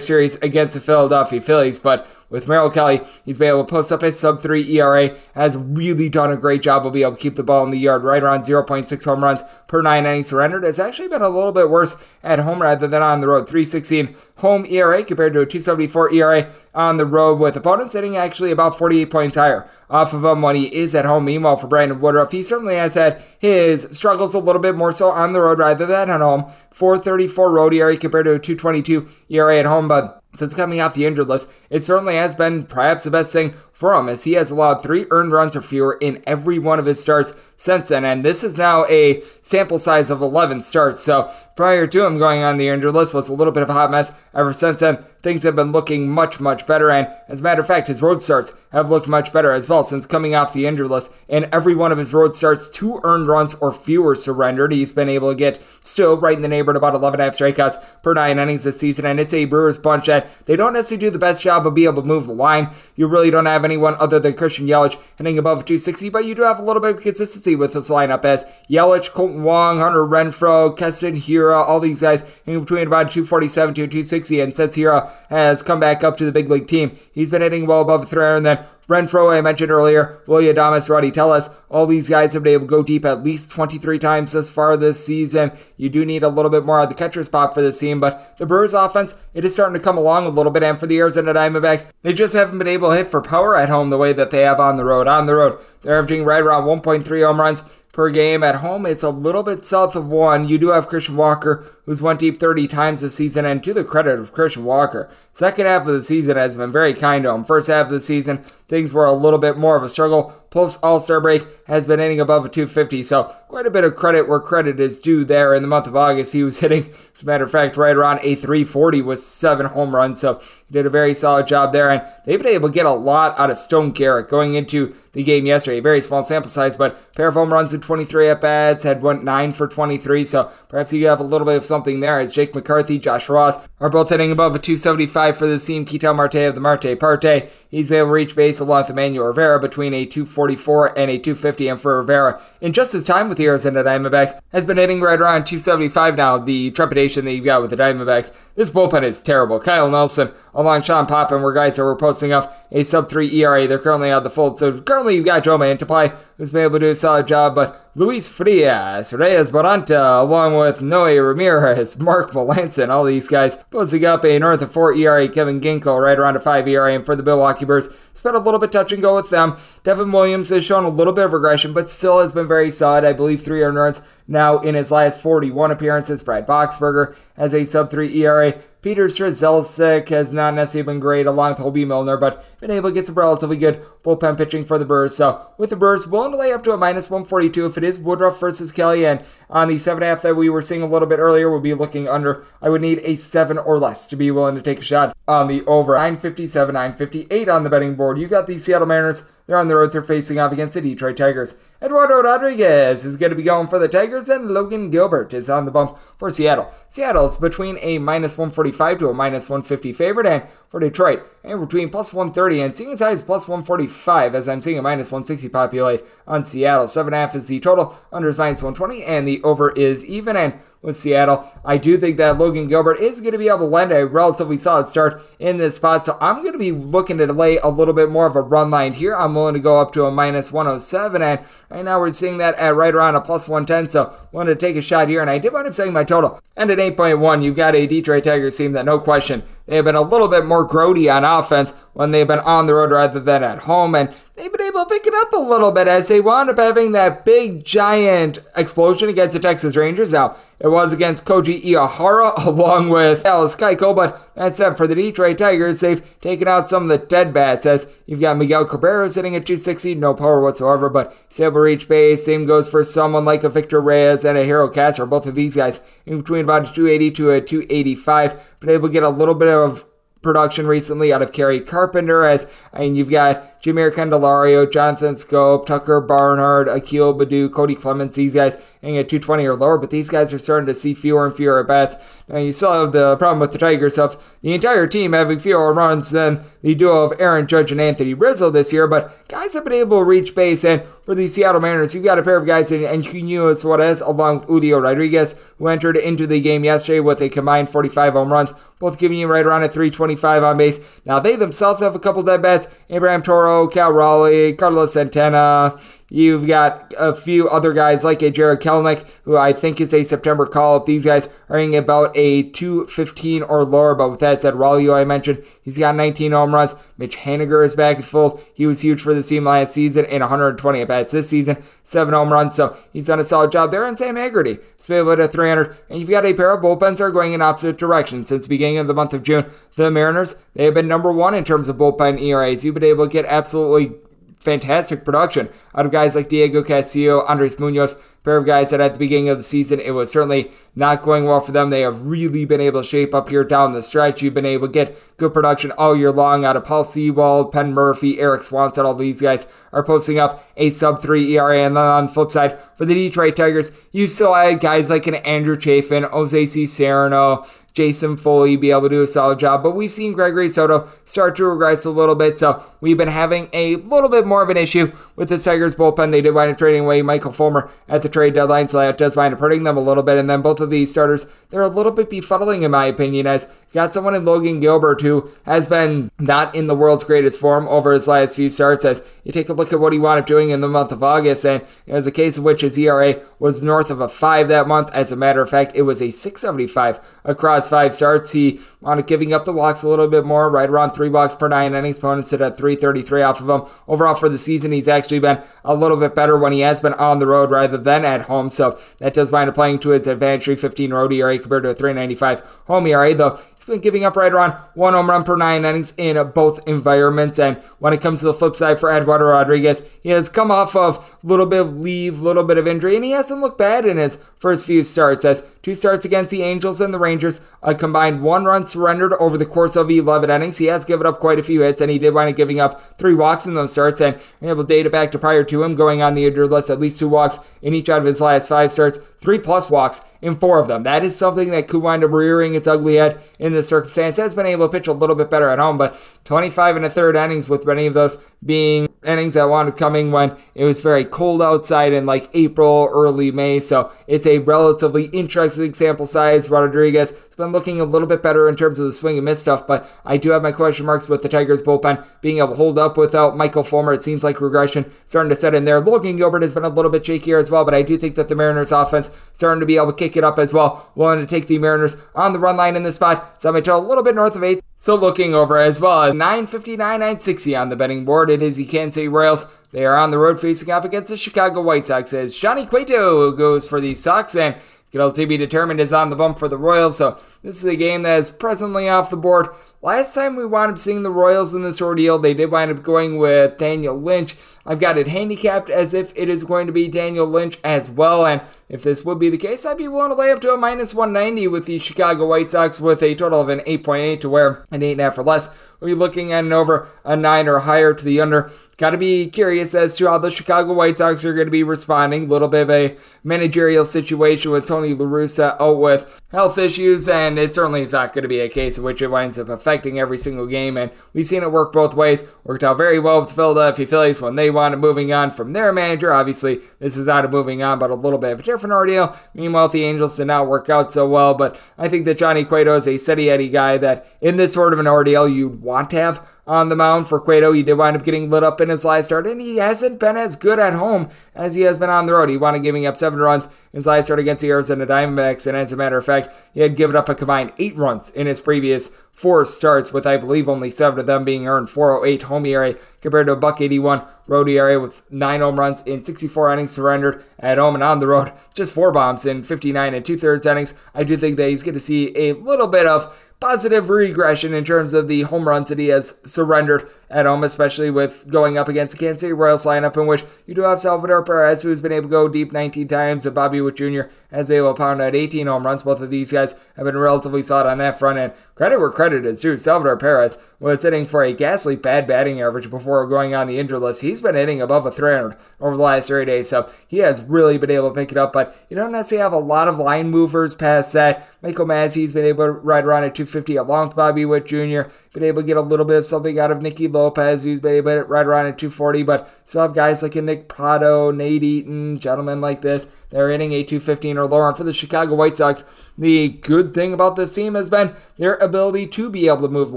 [0.00, 4.02] series against the Philadelphia Phillies, but with Merrill Kelly, he's been able to post up
[4.02, 7.36] a sub 3 ERA, has really done a great job of being able to keep
[7.36, 10.64] the ball in the yard right around 0.6 home runs per nine innings surrendered.
[10.64, 13.48] It's actually been a little bit worse at home rather than on the road.
[13.48, 18.50] 316 home ERA compared to a 274 ERA on the road with opponents sitting actually
[18.50, 21.24] about 48 points higher off of him when he is at home.
[21.24, 25.10] Meanwhile, for Brandon Woodruff, he certainly has had his struggles a little bit more so
[25.10, 26.52] on the road rather than at home.
[26.70, 31.06] 434 road ERA compared to a 222 ERA at home, but since coming off the
[31.06, 34.50] injured list, it certainly has been perhaps the best thing for him as he has
[34.50, 38.04] allowed three earned runs or fewer in every one of his starts since then.
[38.04, 41.02] And this is now a sample size of 11 starts.
[41.02, 43.74] So prior to him going on the injured list was a little bit of a
[43.74, 44.12] hot mess.
[44.34, 46.90] Ever since then, things have been looking much, much better.
[46.90, 49.82] And as a matter of fact, his road starts have looked much better as well
[49.82, 51.12] since coming off the injured list.
[51.28, 54.72] In every one of his road starts, two earned runs or fewer surrendered.
[54.72, 57.38] He's been able to get still right in the neighborhood about 11 and a half
[57.38, 59.04] strikeouts per nine innings this season.
[59.04, 61.88] And it's a Brewers bunch that they don't necessarily do the best job of being
[61.88, 62.70] able to move the line.
[62.96, 66.42] You really don't have anyone other than Christian Yelich hitting above 260, but you do
[66.42, 70.76] have a little bit of consistency with this lineup as Yelich, Kolten Wong, Hunter Renfroe,
[70.76, 74.40] Keston Hiura, all these guys in between about 247 to 260.
[74.40, 77.66] And since Hiura has come back up to the big league team, he's been hitting
[77.66, 78.36] well above the 300.
[78.36, 82.54] And then Renfroe, I mentioned earlier, Willy Adames, Rowdy Tellez, all these guys have been
[82.54, 85.52] able to go deep at least 23 times thus far this season.
[85.76, 88.36] You do need a little bit more of the catcher spot for this team, but
[88.38, 90.64] the Brewers offense, it is starting to come along a little bit.
[90.64, 93.68] And for the Arizona Diamondbacks, they just haven't been able to hit for power at
[93.68, 95.06] home the way that they have on the road.
[95.06, 97.62] On the road, they're averaging right around 1.3 home runs
[98.00, 98.42] per game.
[98.42, 100.48] At home, it's a little bit south of one.
[100.48, 103.84] You do have Christian Walker, who's went deep 30 times this season, and to the
[103.84, 107.44] credit of Christian Walker, second half of the season has been very kind to him.
[107.44, 110.32] First half of the season, things were a little bit more of a struggle.
[110.48, 113.96] Post All Star break has been hitting above a 250, so quite a bit of
[113.96, 115.54] credit where credit is due there.
[115.54, 118.20] In the month of August, he was hitting, as a matter of fact, right around
[118.22, 121.90] a 340 with seven home runs, so he did a very solid job there.
[121.90, 125.24] And they've been able to get a lot out of Stone Garrett going into the
[125.24, 125.80] game yesterday.
[125.80, 129.24] Very small sample size, but pair of home runs in 23 at bats, had went
[129.24, 132.54] 9 for 23, so perhaps you have a little bit of something there as Jake
[132.54, 135.84] McCarthy, Josh Rojas are both hitting above a 275 for the team.
[135.84, 139.28] Ketel Marte of the Marte Parte He's been able to reach base along with Emmanuel
[139.28, 141.68] Rivera between a 244 and a 250.
[141.68, 145.18] And for Rivera, in just his time with the Arizona Diamondbacks, has been hitting right
[145.18, 146.38] around 275 now.
[146.38, 148.30] The trepidation that you've got with the Diamondbacks.
[148.54, 149.58] This bullpen is terrible.
[149.58, 153.66] Kyle Nelson along Sean Poppen were guys that were posting up a sub 3 ERA.
[153.66, 154.58] They're currently out the fold.
[154.58, 157.90] So currently you've got Joe Mantiply, who's been able to do a solid job, but
[157.96, 164.24] Luis Frias, Reyes Moronta, along with Noe Ramirez, Mark Melancon, all these guys posting up
[164.24, 165.28] a north of 4 ERA.
[165.28, 166.94] Kevin Ginkel right around a 5 ERA.
[166.94, 169.56] And for the Milwaukee Brewers, it's been a little bit touch and go with them.
[169.82, 173.04] Devin Williams has shown a little bit of regression, but still has been very solid.
[173.04, 176.22] I believe three earned runs now in his last 41 appearances.
[176.22, 178.60] Brad Boxberger has a sub 3 ERA.
[178.82, 182.94] Peter Strzelecki has not necessarily been great along with Hoby Milner, but been able to
[182.94, 185.16] get some relatively good bullpen pitching for the Brewers.
[185.16, 187.98] So with the Brewers, willing to lay up to a minus 142 if it is
[187.98, 189.06] Woodruff versus Kelly.
[189.06, 192.08] And on the 7.5 that we were seeing a little bit earlier, we'll be looking
[192.08, 192.44] under.
[192.62, 195.48] I would need a 7 or less to be willing to take a shot on
[195.48, 195.94] the over.
[195.94, 198.18] 957, 958 on the betting board.
[198.18, 199.24] You've got the Seattle Mariners.
[199.46, 199.92] They're on the road.
[199.92, 201.56] They're facing off against the Detroit Tigers.
[201.82, 205.64] Eduardo Rodriguez is going to be going for the Tigers, and Logan Gilbert is on
[205.64, 206.70] the bump for Seattle.
[206.90, 211.88] Seattle's between a minus 145 to a minus 150 favorite, and for Detroit, and between
[211.88, 215.48] plus 130 and seeing as high as plus 145, as I'm seeing a minus 160
[215.50, 216.86] populate on Seattle.
[216.86, 220.36] 7.5 is the total, under is minus 120, and the over is even.
[220.36, 221.50] And with Seattle.
[221.64, 224.56] I do think that Logan Gilbert is going to be able to lend a relatively
[224.56, 227.94] solid start in this spot, so I'm going to be looking to lay a little
[227.94, 229.14] bit more of a run line here.
[229.14, 232.54] I'm willing to go up to a minus 107, and right now we're seeing that
[232.54, 235.38] at right around a plus 110, so wanted to take a shot here, and I
[235.38, 236.40] did wind up saying my total.
[236.56, 239.94] And at 8.1, you've got a Detroit Tigers team that, no question, they have been
[239.94, 243.44] a little bit more grody on offense when they've been on the road rather than
[243.44, 246.20] at home, and they've been able to pick it up a little bit as they
[246.20, 250.12] wound up having that big giant explosion against the Texas Rangers.
[250.12, 254.94] Now, it was against Kohei Arihara along with Dallas Keuchel, but that's it for the
[254.94, 255.80] Detroit Tigers.
[255.80, 259.46] They've taken out some of the dead bats as you've got Miguel Cabrera sitting at
[259.46, 262.24] 260, no power whatsoever, but he's able to reach base.
[262.24, 265.06] Same goes for someone like a Victor Reyes and a Harold Castro.
[265.06, 268.92] Both of these guys in between about a 280 to a 285, but able to
[268.92, 269.84] get a little bit of
[270.22, 275.66] production recently out of Kerry Carpenter as I mean you've got Jeimer Candelario, Jonathan Schoop,
[275.66, 280.08] Tucker Barnhart, Akil Baddoo, Cody Clemens, these guys hitting at 220 or lower, but these
[280.08, 281.96] guys are starting to see fewer and fewer at bats.
[282.28, 285.74] Now you still have the problem with the Tigers of the entire team having fewer
[285.74, 289.64] runs than the duo of Aaron Judge and Anthony Rizzo this year, but guys have
[289.64, 292.46] been able to reach base, and for the Seattle Mariners, you've got a pair of
[292.46, 297.20] guys in Eugenio Suarez along with Julio Rodriguez, who entered into the game yesterday with
[297.20, 300.80] a combined 45 home runs, both giving you right around a 325 on base.
[301.04, 302.66] Now they themselves have a couple dead bats.
[302.88, 305.78] Abraham Toro, Cal Raleigh, Carlos Santana,
[306.12, 310.02] You've got a few other guys like a Jarred Kelenic, who I think is a
[310.02, 310.84] September call up.
[310.84, 313.94] These guys are hitting about a 215 or lower.
[313.94, 316.74] But with that said, Raleigh, I mentioned, he's got 19 home runs.
[316.98, 318.42] Mitch Haniger is back at full.
[318.52, 322.12] He was huge for the team last season in 120 at bats this season, seven
[322.12, 322.56] home runs.
[322.56, 323.86] So he's done a solid job there.
[323.86, 324.58] And Sam Haggerty
[324.90, 325.76] able to 300.
[325.88, 328.78] And you've got a pair of bullpens are going in opposite directions since the beginning
[328.78, 329.48] of the month of June.
[329.76, 332.64] The Mariners, they have been number one in terms of bullpen ERAs.
[332.64, 333.96] You've been able to get absolutely
[334.40, 338.92] fantastic production out of guys like Diego Castillo, Andres Munoz, pair of guys that at
[338.92, 341.70] the beginning of the season it was certainly not going well for them.
[341.70, 344.20] They have really been able to shape up here down the stretch.
[344.20, 347.72] You've been able to get good production all year long out of Paul Sewald, Penn
[347.72, 348.84] Murphy, Erik Swanson.
[348.84, 351.64] All these guys are posting up a sub three ERA.
[351.64, 355.06] And then on the flip side, for the Detroit Tigers, you still had guys like
[355.06, 359.62] an Andrew Chafin, Jose Cisnero, Jason Foley be able to do a solid job.
[359.62, 363.48] But we've seen Gregory Soto start to regress a little bit, so we've been having
[363.52, 366.10] a little bit more of an issue with the Tigers bullpen.
[366.10, 369.16] They did wind up trading away Michael Fulmer at the trade deadline, so that does
[369.16, 370.18] wind up hurting them a little bit.
[370.18, 373.50] And then both of these starters, they're a little bit befuddling in my opinion, as
[373.72, 377.92] got someone in Logan Gilbert who has been not in the world's greatest form over
[377.92, 378.84] his last few starts.
[378.84, 381.02] As you take a look at what he wound up doing in the month of
[381.02, 384.48] August, and it was a case of which his ERA was north of a five
[384.48, 384.90] that month.
[384.92, 388.32] As a matter of fact, it was a 675 across five starts.
[388.32, 391.34] He wound up giving up the walks a little bit more, right around three walks
[391.34, 391.98] per nine innings.
[391.98, 393.68] Opponents sit at 333 off of him.
[393.86, 396.94] Overall for the season, he's actually been a little bit better when he has been
[396.94, 398.50] on the road rather than at home.
[398.50, 400.44] So that does wind up playing to his advantage.
[400.44, 404.32] 315 road ERA compared to a 395 home ERA, though he's been giving up right
[404.32, 407.38] around one home run per nine innings in both environments.
[407.38, 410.74] And when it comes to the flip side for Eduardo Rodriguez, he has come off
[410.74, 413.58] of a little bit of leave, a little bit of injury, and he hasn't looked
[413.58, 415.24] bad in his first few starts.
[415.24, 419.36] As two starts against the Angels and the Rangers, a combined one run surrendered over
[419.36, 420.56] the course of 11 innings.
[420.56, 422.98] He has given up quite a few hits, and he did wind up giving up
[422.98, 424.00] three walks in those starts.
[424.00, 426.70] And able to date it back to prior to him going on the injured list,
[426.70, 430.00] at least two walks in each out of his last five starts, three plus walks
[430.22, 430.82] in four of them.
[430.82, 434.16] That is something that could wind up rearing its ugly head in this circumstance.
[434.16, 435.98] Has been able to pitch a little bit better at home, but
[436.30, 440.12] 25 and a third innings with many of those being innings that wound up coming
[440.12, 443.58] when it was very cold outside in like April, early May.
[443.58, 446.48] So it's a relatively interesting sample size.
[446.48, 449.40] Rodriguez has been looking a little bit better in terms of the swing and miss
[449.40, 452.54] stuff, but I do have my question marks with the Tigers bullpen being able to
[452.54, 453.92] hold up without Michael Fulmer.
[453.92, 455.80] It seems like regression starting to set in there.
[455.80, 458.28] Logan Gilbert has been a little bit shakier as well, but I do think that
[458.28, 460.92] the Mariners offense starting to be able to kick it up as well.
[460.94, 463.44] Willing to take the Mariners on the run line in this spot.
[463.44, 464.62] I'm a little bit north of eight.
[464.82, 468.30] So looking over as well, as 959, 960 on the betting board.
[468.30, 469.44] It is the Kansas City Royals.
[469.72, 473.30] They are on the road facing off against the Chicago White Sox as Johnny Cueto
[473.32, 474.56] goes for the Sox and
[474.92, 476.96] Good to be determined is on the bump for the Royals.
[476.96, 479.48] So this is a game that is presently off the board.
[479.82, 482.82] Last time we wound up seeing the Royals in this ordeal, they did wind up
[482.82, 484.36] going with Daniel Lynch.
[484.66, 488.26] I've got it handicapped as if it is going to be Daniel Lynch as well.
[488.26, 490.56] And if this would be the case, I'd be willing to lay up to a
[490.58, 494.66] minus 190 with the Chicago White Sox with a total of an 8.8 to where
[494.70, 495.50] an 8.5 or less.
[495.78, 498.50] We'll be looking at an over a 9 or higher to the under.
[498.80, 501.62] Got to be curious as to how the Chicago White Sox are going to be
[501.62, 502.24] responding.
[502.24, 507.06] A little bit of a managerial situation with Tony La Russa out with health issues,
[507.06, 509.50] and it certainly is not going to be a case in which it winds up
[509.50, 510.78] affecting every single game.
[510.78, 512.24] And we've seen it work both ways.
[512.44, 515.74] Worked out very well with the Philadelphia Phillies when they wanted moving on from their
[515.74, 516.10] manager.
[516.10, 519.14] Obviously, this is not a moving on, but a little bit of a different ordeal.
[519.34, 522.74] Meanwhile, the Angels did not work out so well, but I think that Johnny Cueto
[522.76, 525.96] is a steady Eddie guy that in this sort of an ordeal you'd want to
[525.96, 527.52] have on the mound for Cueto.
[527.52, 530.16] He did wind up getting lit up in his last start, and he hasn't been
[530.16, 532.28] as good at home as he has been on the road.
[532.28, 535.46] He wound up giving up seven runs in his last start against the Arizona Diamondbacks,
[535.46, 538.26] and as a matter of fact, he had given up a combined eight runs in
[538.26, 538.90] his previous
[539.20, 543.26] four starts, with I believe only seven of them being earned 408 home ERA compared
[543.26, 547.58] to a buck 81 road ERA with nine home runs in 64 innings surrendered at
[547.58, 548.32] home and on the road.
[548.54, 550.72] Just four bombs in 59 and two thirds innings.
[550.94, 554.64] I do think that he's going to see a little bit of positive regression in
[554.64, 558.68] terms of the home runs that he has surrendered at home, especially with going up
[558.68, 561.82] against the Kansas City Royals lineup, in which you do have Salvador Perez, who has
[561.82, 564.02] been able to go deep 19 times, and Bobby Witt Jr.
[564.30, 565.82] has been able to pound out 18 home runs.
[565.82, 568.32] Both of these guys have been relatively solid on that front end.
[568.54, 569.58] Credit where credit is due.
[569.58, 573.80] Salvador Perez was hitting for a ghastly bad batting average before going on the injured
[573.80, 574.02] list.
[574.02, 577.58] He's been hitting above a 300 over the last three days, so he has really
[577.58, 578.32] been able to pick it up.
[578.32, 581.28] But you don't necessarily have a lot of line movers past that.
[581.42, 585.24] Michael Massey's been able to ride around at 250 along with Bobby Witt Jr been
[585.24, 587.92] able to get a little bit of something out of Nicky Lopez, who's been able
[587.92, 592.40] to ride around at 240, but still have guys like Nick Pratto, Nate Eaton, gentlemen
[592.40, 592.88] like this.
[593.10, 594.46] They're hitting a 215 or lower.
[594.46, 595.64] And for the Chicago White Sox,
[595.98, 599.72] the good thing about this team has been their ability to be able to move
[599.72, 599.76] the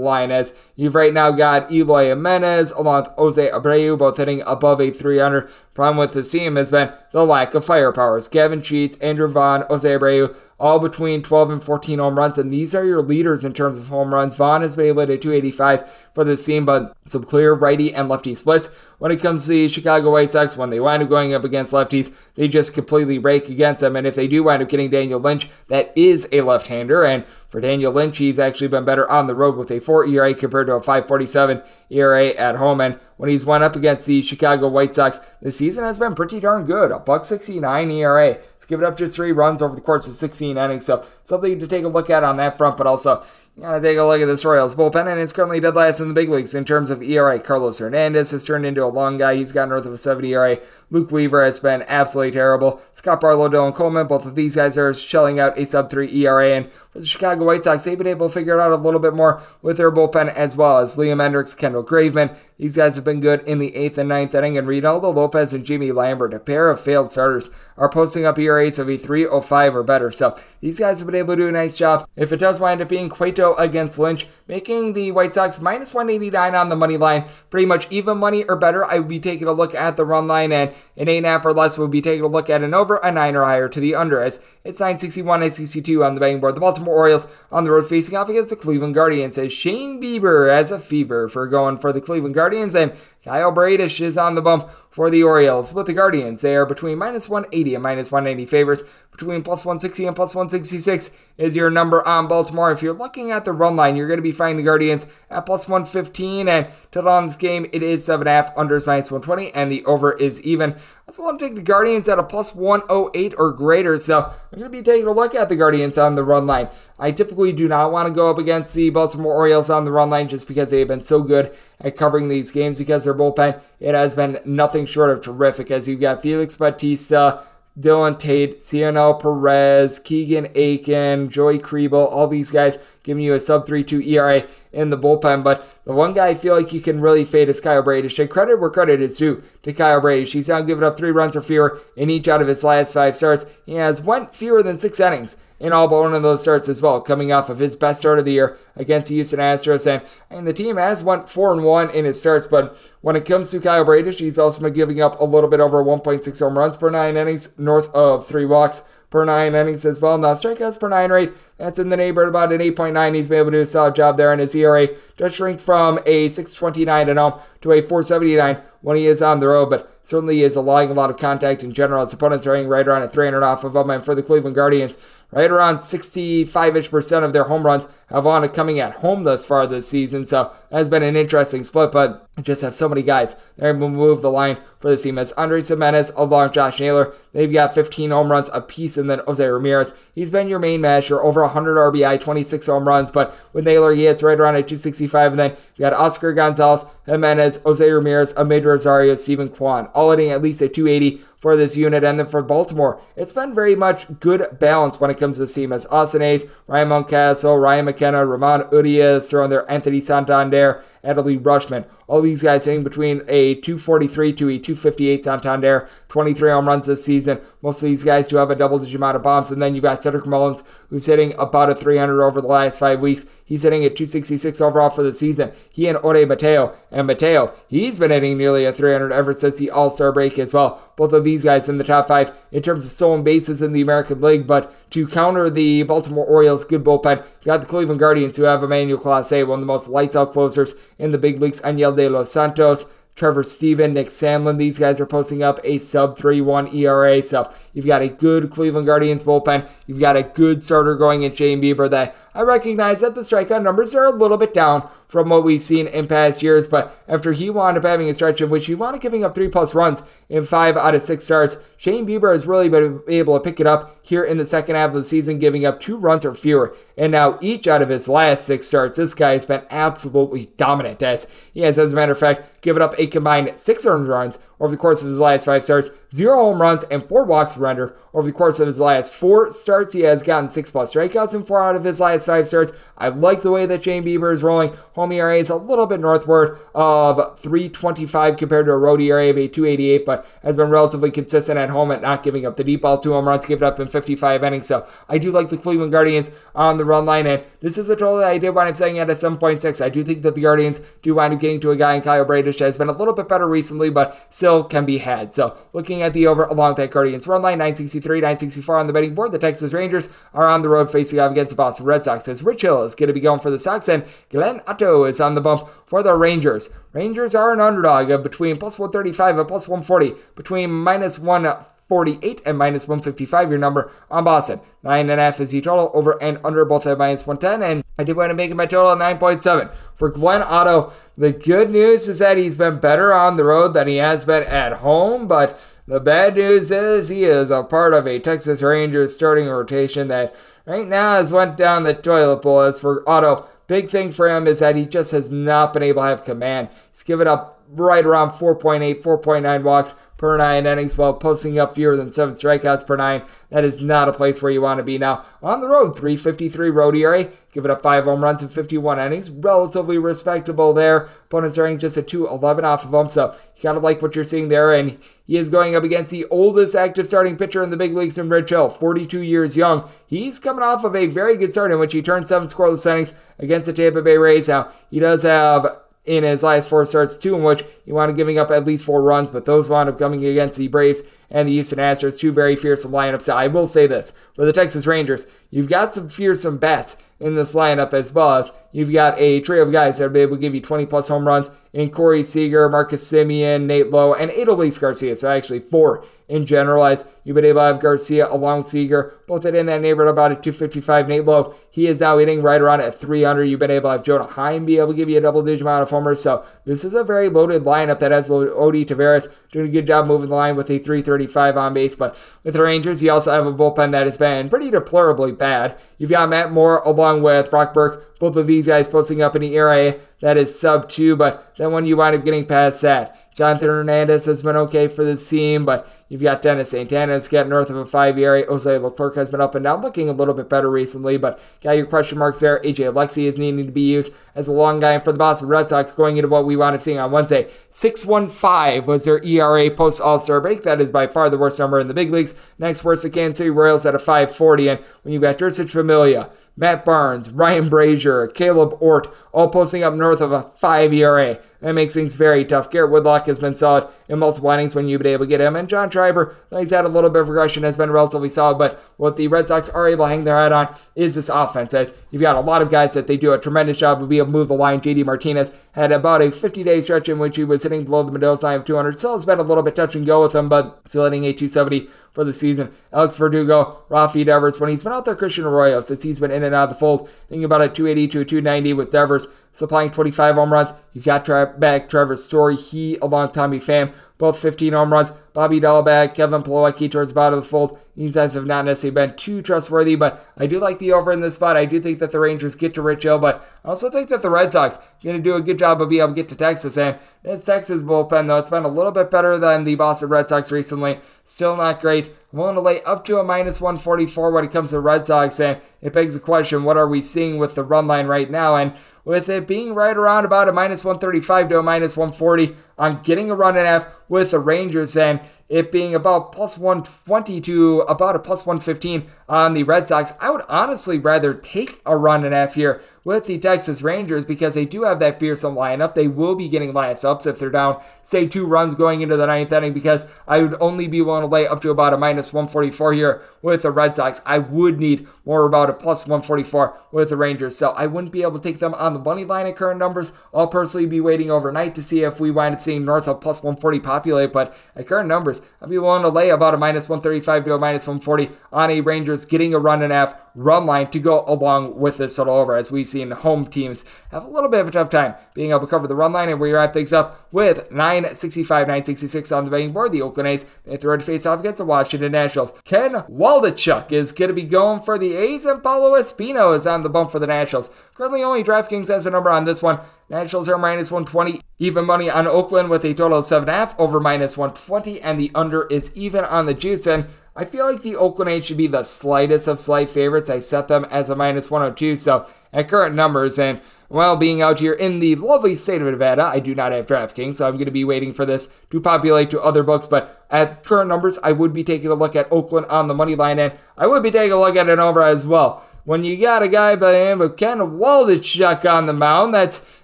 [0.00, 4.80] line, as you've right now got Eloy Jimenez along with Jose Abreu, both hitting above
[4.80, 5.50] a 300.
[5.74, 8.20] Problem with this team has been the lack of firepower.
[8.20, 12.76] Gavin Sheets, Andrew Vaughn, Jose Abreu, all between 12 and 14 home runs, and these
[12.76, 14.36] are your leaders in terms of home runs.
[14.36, 18.36] Vaughn has been able to 285 for this team, but some clear righty and lefty
[18.36, 18.68] splits.
[19.04, 21.74] When it comes to the Chicago White Sox, when they wind up going up against
[21.74, 23.96] lefties, they just completely rake against them.
[23.96, 27.60] And if they do wind up getting Daniel Lynch, that is a left-hander, and for
[27.60, 30.76] Daniel Lynch, he's actually been better on the road with a 4 ERA compared to
[30.76, 32.80] a 547 ERA at home.
[32.80, 36.40] And when he's went up against the Chicago White Sox, the season has been pretty
[36.40, 36.90] darn good.
[36.90, 38.38] A buck 69 ERA.
[38.56, 40.86] It's given up just three runs over the course of 16 innings.
[40.86, 43.22] So something to take a look at on that front, but also
[43.60, 46.14] gotta take a look at this Royals bullpen, and it's currently dead last in the
[46.14, 47.38] big leagues in terms of ERA.
[47.38, 49.36] Carlos Hernandez has turned into a long guy.
[49.36, 50.58] He's got north of a 70 ERA.
[50.94, 52.80] Luke Weaver has been absolutely terrible.
[52.92, 56.54] Scott Barlow, Dylan Coleman, both of these guys are shelling out a sub 3 ERA,
[56.54, 59.00] and for the Chicago White Sox, they've been able to figure it out a little
[59.00, 62.36] bit more with their bullpen as well as Liam Hendriks, Kendall Graveman.
[62.56, 65.66] These guys have been good in the eighth and ninth inning, and Reynaldo Lopez and
[65.66, 69.82] Jimmy Lambert, a pair of failed starters, are posting up ERAs of a 3.05 or
[69.82, 70.12] better.
[70.12, 72.08] So these guys have been able to do a nice job.
[72.14, 76.54] If it does wind up being Cueto against Lynch, making the White Sox minus 189
[76.54, 79.52] on the money line, pretty much even money or better, I would be taking a
[79.52, 82.48] look at the run line, and an 8.5 or less would be taking a look
[82.48, 86.14] at an over, a 9 or higher to the under, as it's 961, 962 on
[86.14, 86.54] the betting board.
[86.54, 90.52] The Baltimore Orioles on the road facing off against the Cleveland Guardians as Shane Bieber
[90.54, 92.92] has a fever for going for the Cleveland Guardians, and
[93.24, 95.72] Kyle Bradish is on the bump for the Orioles.
[95.72, 98.82] With the Guardians, they are between minus 180 and minus 190 favorites.
[99.16, 102.72] Between plus 160 and plus 166 is your number on Baltimore.
[102.72, 105.46] If you're looking at the run line, you're going to be finding the Guardians at
[105.46, 106.48] plus 115.
[106.48, 110.14] And total on this game, it is 7.5, under is minus 120, and the over
[110.14, 110.72] is even.
[110.72, 113.98] I was willing to take the Guardians at a plus 108 or greater.
[113.98, 116.68] So I'm going to be taking a look at the Guardians on the run line.
[116.98, 120.10] I typically do not want to go up against the Baltimore Orioles on the run
[120.10, 123.60] line just because they have been so good at covering these games because their bullpen,
[123.78, 127.44] it has been nothing short of terrific as you've got Felix Bautista,
[127.78, 133.66] Dylan Tate, Cionel Perez, Keegan Akin, Joey Krehbiel, all these guys giving you a sub
[133.66, 135.42] 3-2 ERA in the bullpen.
[135.42, 138.18] But the one guy I feel like you can really fade is Kyle Bradish.
[138.18, 140.32] And credit where credit is due to Kyle Bradish.
[140.32, 143.16] He's now given up three runs or fewer in each out of his last five
[143.16, 143.44] starts.
[143.66, 146.80] He has went fewer than six innings in all but one of those starts as
[146.80, 149.86] well, coming off of his best start of the year against the Houston Astros.
[149.86, 153.24] And, and the team has went 4 and 1 in his starts, but when it
[153.24, 156.58] comes to Kyle Bradish, he's also been giving up a little bit over 1.6 home
[156.58, 158.82] runs per nine innings, north of three walks
[159.14, 160.18] per nine innings as well.
[160.18, 163.14] Now, strikeouts per nine rate, that's in the neighborhood about an 8.9.
[163.14, 166.00] He's been able to do a solid job there, and his ERA does shrink from
[166.04, 170.42] a 629 at home to a 479 when he is on the road, but certainly
[170.42, 172.04] is allowing a lot of contact in general.
[172.04, 174.56] His opponents are hitting right around a 300 off of him, and for the Cleveland
[174.56, 174.98] Guardians,
[175.34, 179.66] right around 65-ish percent of their home runs have on coming at home thus far
[179.66, 183.66] this season, so that's been an interesting split, but just have so many guys that
[183.66, 185.18] have moved the line for the team.
[185.18, 189.44] As Andres Gimenez along Josh Naylor, they've got 15 home runs apiece, and then Jose
[189.44, 189.94] Ramirez.
[190.14, 194.04] He's been your main masher, over 100 RBI, 26 home runs, but with Naylor, he
[194.04, 198.64] hits right around a 265, and then you got Oscar Gonzalez, Gimenez, Jose Ramirez, Amed
[198.64, 202.02] Rosario, Steven Kwan, all hitting at least a 280 for this unit.
[202.04, 205.52] And then for Baltimore, it's been very much good balance when it comes to the
[205.52, 211.84] team as Hays, Ryan Mountcastle, Ryan McKenna, Ramon Urias throwing there, Anthony Santander, Adley Rutschman.
[212.06, 217.04] All these guys hitting between a 243 to a 258 Santander, 23 home runs this
[217.04, 217.42] season.
[217.60, 219.50] Most of these guys do have a double digit amount of bombs.
[219.50, 223.00] And then you've got Cedric Mullins, who's hitting about a 300 over the last five
[223.00, 223.26] weeks.
[223.46, 225.52] He's hitting at 266 overall for the season.
[225.70, 226.74] He and Ode Mateo.
[226.90, 230.54] And Mateo, he's been hitting nearly a 300 ever since the All Star break as
[230.54, 230.80] well.
[230.96, 233.82] Both of these guys in the top five in terms of stolen bases in the
[233.82, 234.46] American League.
[234.46, 238.62] But to counter the Baltimore Orioles' good bullpen, you got the Cleveland Guardians who have
[238.62, 242.08] Emmanuel Clase, one of the most lights out closers in the big leagues, Enyel de
[242.08, 242.86] los Santos.
[243.16, 247.22] Trevor Stephan, Nick Sandlin, these guys are posting up a sub 3 1 ERA.
[247.22, 249.68] So you've got a good Cleveland Guardians bullpen.
[249.86, 253.62] You've got a good starter going in Shane Bieber that I recognize that the strikeout
[253.62, 257.32] numbers are a little bit down from what we've seen in past years, but after
[257.32, 259.72] he wound up having a stretch in which he wound up giving up three plus
[259.72, 263.60] runs in five out of six starts, Shane Bieber has really been able to pick
[263.60, 266.34] it up here in the second half of the season, giving up two runs or
[266.34, 266.74] fewer.
[266.98, 271.02] And now each out of his last six starts, this guy has been absolutely dominant
[271.04, 274.40] as he has, as a matter of fact, given up a combined six earned runs
[274.60, 277.94] over the course of his last five starts, zero home runs, and four walks surrendered.
[278.14, 281.42] Over the course of his last four starts, he has gotten six plus strikeouts in
[281.42, 282.70] four out of his last five starts.
[282.96, 284.76] I like the way that Shane Bieber is rolling.
[284.94, 289.36] Home ERA is a little bit northward of 325 compared to a road ERA of
[289.36, 292.82] a 288, but has been relatively consistent at home at not giving up the deep
[292.82, 292.98] ball.
[292.98, 294.66] Two home runs given up in 55 innings.
[294.66, 297.96] So I do like the Cleveland Guardians on the run line, and this is a
[297.96, 299.84] total that I did wind up saying at a 7.6.
[299.84, 302.24] I do think that the Guardians do wind up getting to a guy in Kyle
[302.24, 305.34] Bradish has been a little bit better recently, but still can be had.
[305.34, 309.14] So looking at the over along that Guardians run line, 963, 964 on the betting
[309.14, 309.32] board.
[309.32, 312.42] The Texas Rangers are on the road facing off against the Boston Red Sox as
[312.42, 315.34] Rich Hill is going to be going for the Sox, and Glenn Otto is on
[315.34, 316.70] the bump for the Rangers.
[316.92, 322.56] Rangers are an underdog of between plus 135 and plus 140, between minus 148 and
[322.56, 324.60] minus 155, your number on Boston.
[324.84, 328.30] 9.5 is the total, over and under both at minus 110, and I did want
[328.30, 329.74] to make my total at 9.7.
[329.94, 333.88] For Glenn Otto, the good news is that he's been better on the road than
[333.88, 338.06] he has been at home, but the bad news is he is a part of
[338.06, 340.34] a Texas Rangers starting rotation that
[340.66, 342.60] right now has went down the toilet bowl.
[342.60, 346.02] As for Otto, big thing for him is that he just has not been able
[346.02, 346.70] to have command.
[346.90, 351.96] He's given up right around 4.8, 4.9 walks per nine innings while posting up fewer
[351.96, 353.22] than seven strikeouts per nine.
[353.50, 355.24] That is not a place where you want to be now.
[355.42, 359.30] On the road, 353 road ERA, giving up five home runs in 51 innings.
[359.30, 361.10] Relatively respectable there.
[361.24, 364.48] Opponents are just a 211 off of him, so you gotta like what you're seeing
[364.48, 364.72] there.
[364.72, 368.18] And he is going up against the oldest active starting pitcher in the big leagues
[368.18, 369.88] in Rich Hill, 42 years young.
[370.06, 373.14] He's coming off of a very good start in which he turned seven scoreless innings
[373.38, 374.48] against the Tampa Bay Rays.
[374.48, 375.66] Now, he does have
[376.04, 378.84] in his last four starts, two in which he wound up giving up at least
[378.84, 382.30] four runs, but those wound up coming against the Braves and the Houston Astros, two
[382.30, 383.32] very fearsome lineups.
[383.32, 387.54] I will say this for the Texas Rangers, you've got some fearsome bats in this
[387.54, 390.40] lineup as well as you've got a trio of guys that will be able to
[390.40, 394.80] give you 20 plus home runs in Corey Seager, Marcus Semien, Nate Lowe, and Adolis
[394.80, 395.14] Garcia.
[395.16, 399.14] So actually four in general as you've been able to have Garcia along with Seager,
[399.26, 401.08] both in that neighborhood about a 255.
[401.08, 403.44] Nate Lowe, he is now hitting right around at 300.
[403.44, 405.62] You've been able to have Jonah Heim be able to give you a double digit
[405.62, 406.22] amount of homers.
[406.22, 410.06] So this is a very loaded lineup that has Leody Taveras doing a good job
[410.06, 411.94] moving the line with a 335 on base.
[411.94, 415.78] But with the Rangers, you also have a bullpen that has been pretty deplorably bad.
[415.98, 419.42] You've got Matt Moore along with Brock Burke, both of these guys posting up in
[419.42, 423.23] the ERA that is sub two, but then when you wind up getting past that,
[423.34, 427.48] Jonathan Hernandez has been okay for this team, but you've got Dennis Santana has got
[427.48, 428.46] north of a five ERA.
[428.46, 431.72] Jose Leclerc has been up and down, looking a little bit better recently, but got
[431.72, 432.60] your question marks there.
[432.60, 435.66] AJ Alexi is needing to be used as a long guy for the Boston Red
[435.66, 437.50] Sox going into what we wound up seeing on Wednesday.
[437.70, 440.62] 615 was their ERA post All Star break.
[440.62, 442.34] That is by far the worst number in the big leagues.
[442.58, 444.68] Next worst, the Kansas City Royals at a 540.
[444.68, 449.94] And when you've got Jeurys Familia, Matt Barnes, Ryan Brasier, Caleb Ort, all posting up
[449.94, 451.40] north of a 5 ERA.
[451.64, 452.70] That makes things very tough.
[452.70, 455.56] Garrett Whitlock has been solid in multiple innings when you've been able to get him.
[455.56, 458.58] And John Schreiber, though he's had a little bit of regression, has been relatively solid.
[458.58, 461.72] But what the Red Sox are able to hang their hat on is this offense.
[461.72, 464.18] As you've got a lot of guys that they do a tremendous job of being
[464.18, 464.82] able to move the line.
[464.82, 468.12] JD Martinez had about a 50 day stretch in which he was hitting below the
[468.12, 468.98] Mendoza line of 200.
[468.98, 471.32] Still has been a little bit touch and go with him, but still hitting a
[471.32, 472.72] 270 for the season.
[472.92, 476.44] Alex Verdugo, Rafi Devers, when he's been out there, Christian Arroyo, since he's been in
[476.44, 479.90] and out of the fold, thinking about a 280 to a 290 with Devers supplying
[479.90, 480.72] 25 home runs.
[480.92, 481.26] You've got
[481.58, 485.12] back Trevor Story, he along Tommy Pham, both 15 home runs.
[485.32, 487.76] Bobby Dalbec, Kevin Plawecki towards the bottom of the fold.
[487.96, 491.20] These guys have not necessarily been too trustworthy, but I do like the over in
[491.20, 491.56] this spot.
[491.56, 494.22] I do think that the Rangers get to Rich Hill, but I also think that
[494.22, 496.28] the Red Sox are going to do a good job of being able to get
[496.28, 496.76] to Texas.
[496.76, 500.28] And this Texas bullpen, though, it's been a little bit better than the Boston Red
[500.28, 501.00] Sox recently.
[501.24, 502.12] Still not great.
[502.32, 505.40] I'm willing to lay up to a minus 144 when it comes to Red Sox,
[505.40, 508.56] and it begs the question what are we seeing with the run line right now?
[508.56, 508.72] And
[509.04, 513.30] with it being right around about a minus 135 to a minus 140 on getting
[513.30, 517.80] a run and a half with the Rangers, and it being about plus 120 to
[517.82, 522.24] about a plus 115 on the Red Sox, I would honestly rather take a run
[522.24, 525.94] and a half here with the Texas Rangers because they do have that fearsome lineup.
[525.94, 529.26] They will be getting last ups if they're down, say, two runs going into the
[529.26, 532.32] ninth inning because I would only be willing to lay up to about a minus
[532.32, 534.22] 144 here with the Red Sox.
[534.24, 538.22] I would need more about a plus 144 with the Rangers, so I wouldn't be
[538.22, 540.12] able to take them on the money line at current numbers.
[540.32, 543.42] I'll personally be waiting overnight to see if we wind up seeing north of plus
[543.42, 547.44] 140 populate, but at current numbers, I'd be willing to lay about a minus 135
[547.44, 550.88] to a minus 140 on a Rangers getting a run and a half run line
[550.90, 554.50] to go along with this total over, as we've seen home teams have a little
[554.50, 556.72] bit of a tough time being able to cover the run line, and we wrap
[556.72, 559.92] things up with 965, 966 on the betting board.
[559.92, 562.52] The Oakland A's they throw to face off against the Washington Nationals.
[562.64, 566.82] Ken Waldichuk is going to be going for the A's, and Paolo Espino is on
[566.82, 567.70] the bump for the Nationals.
[567.94, 569.80] Currently, only DraftKings has a number on this one.
[570.10, 571.40] Nationals are minus 120.
[571.58, 575.66] Even money on Oakland with a total of 7.5 over minus 120, and the under
[575.68, 576.86] is even on the juice.
[576.86, 580.28] And I feel like the Oakland A's should be the slightest of slight favorites.
[580.28, 581.96] I set them as a minus 102.
[581.96, 586.24] So at current numbers, and well, being out here in the lovely state of Nevada,
[586.24, 589.30] I do not have DraftKings, so I'm going to be waiting for this to populate
[589.30, 589.86] to other books.
[589.86, 593.14] But at current numbers, I would be taking a look at Oakland on the money
[593.14, 595.64] line, and I would be taking a look at an over as well.
[595.84, 599.83] When you got a guy by the name of Ken Waldichuk on the mound, that's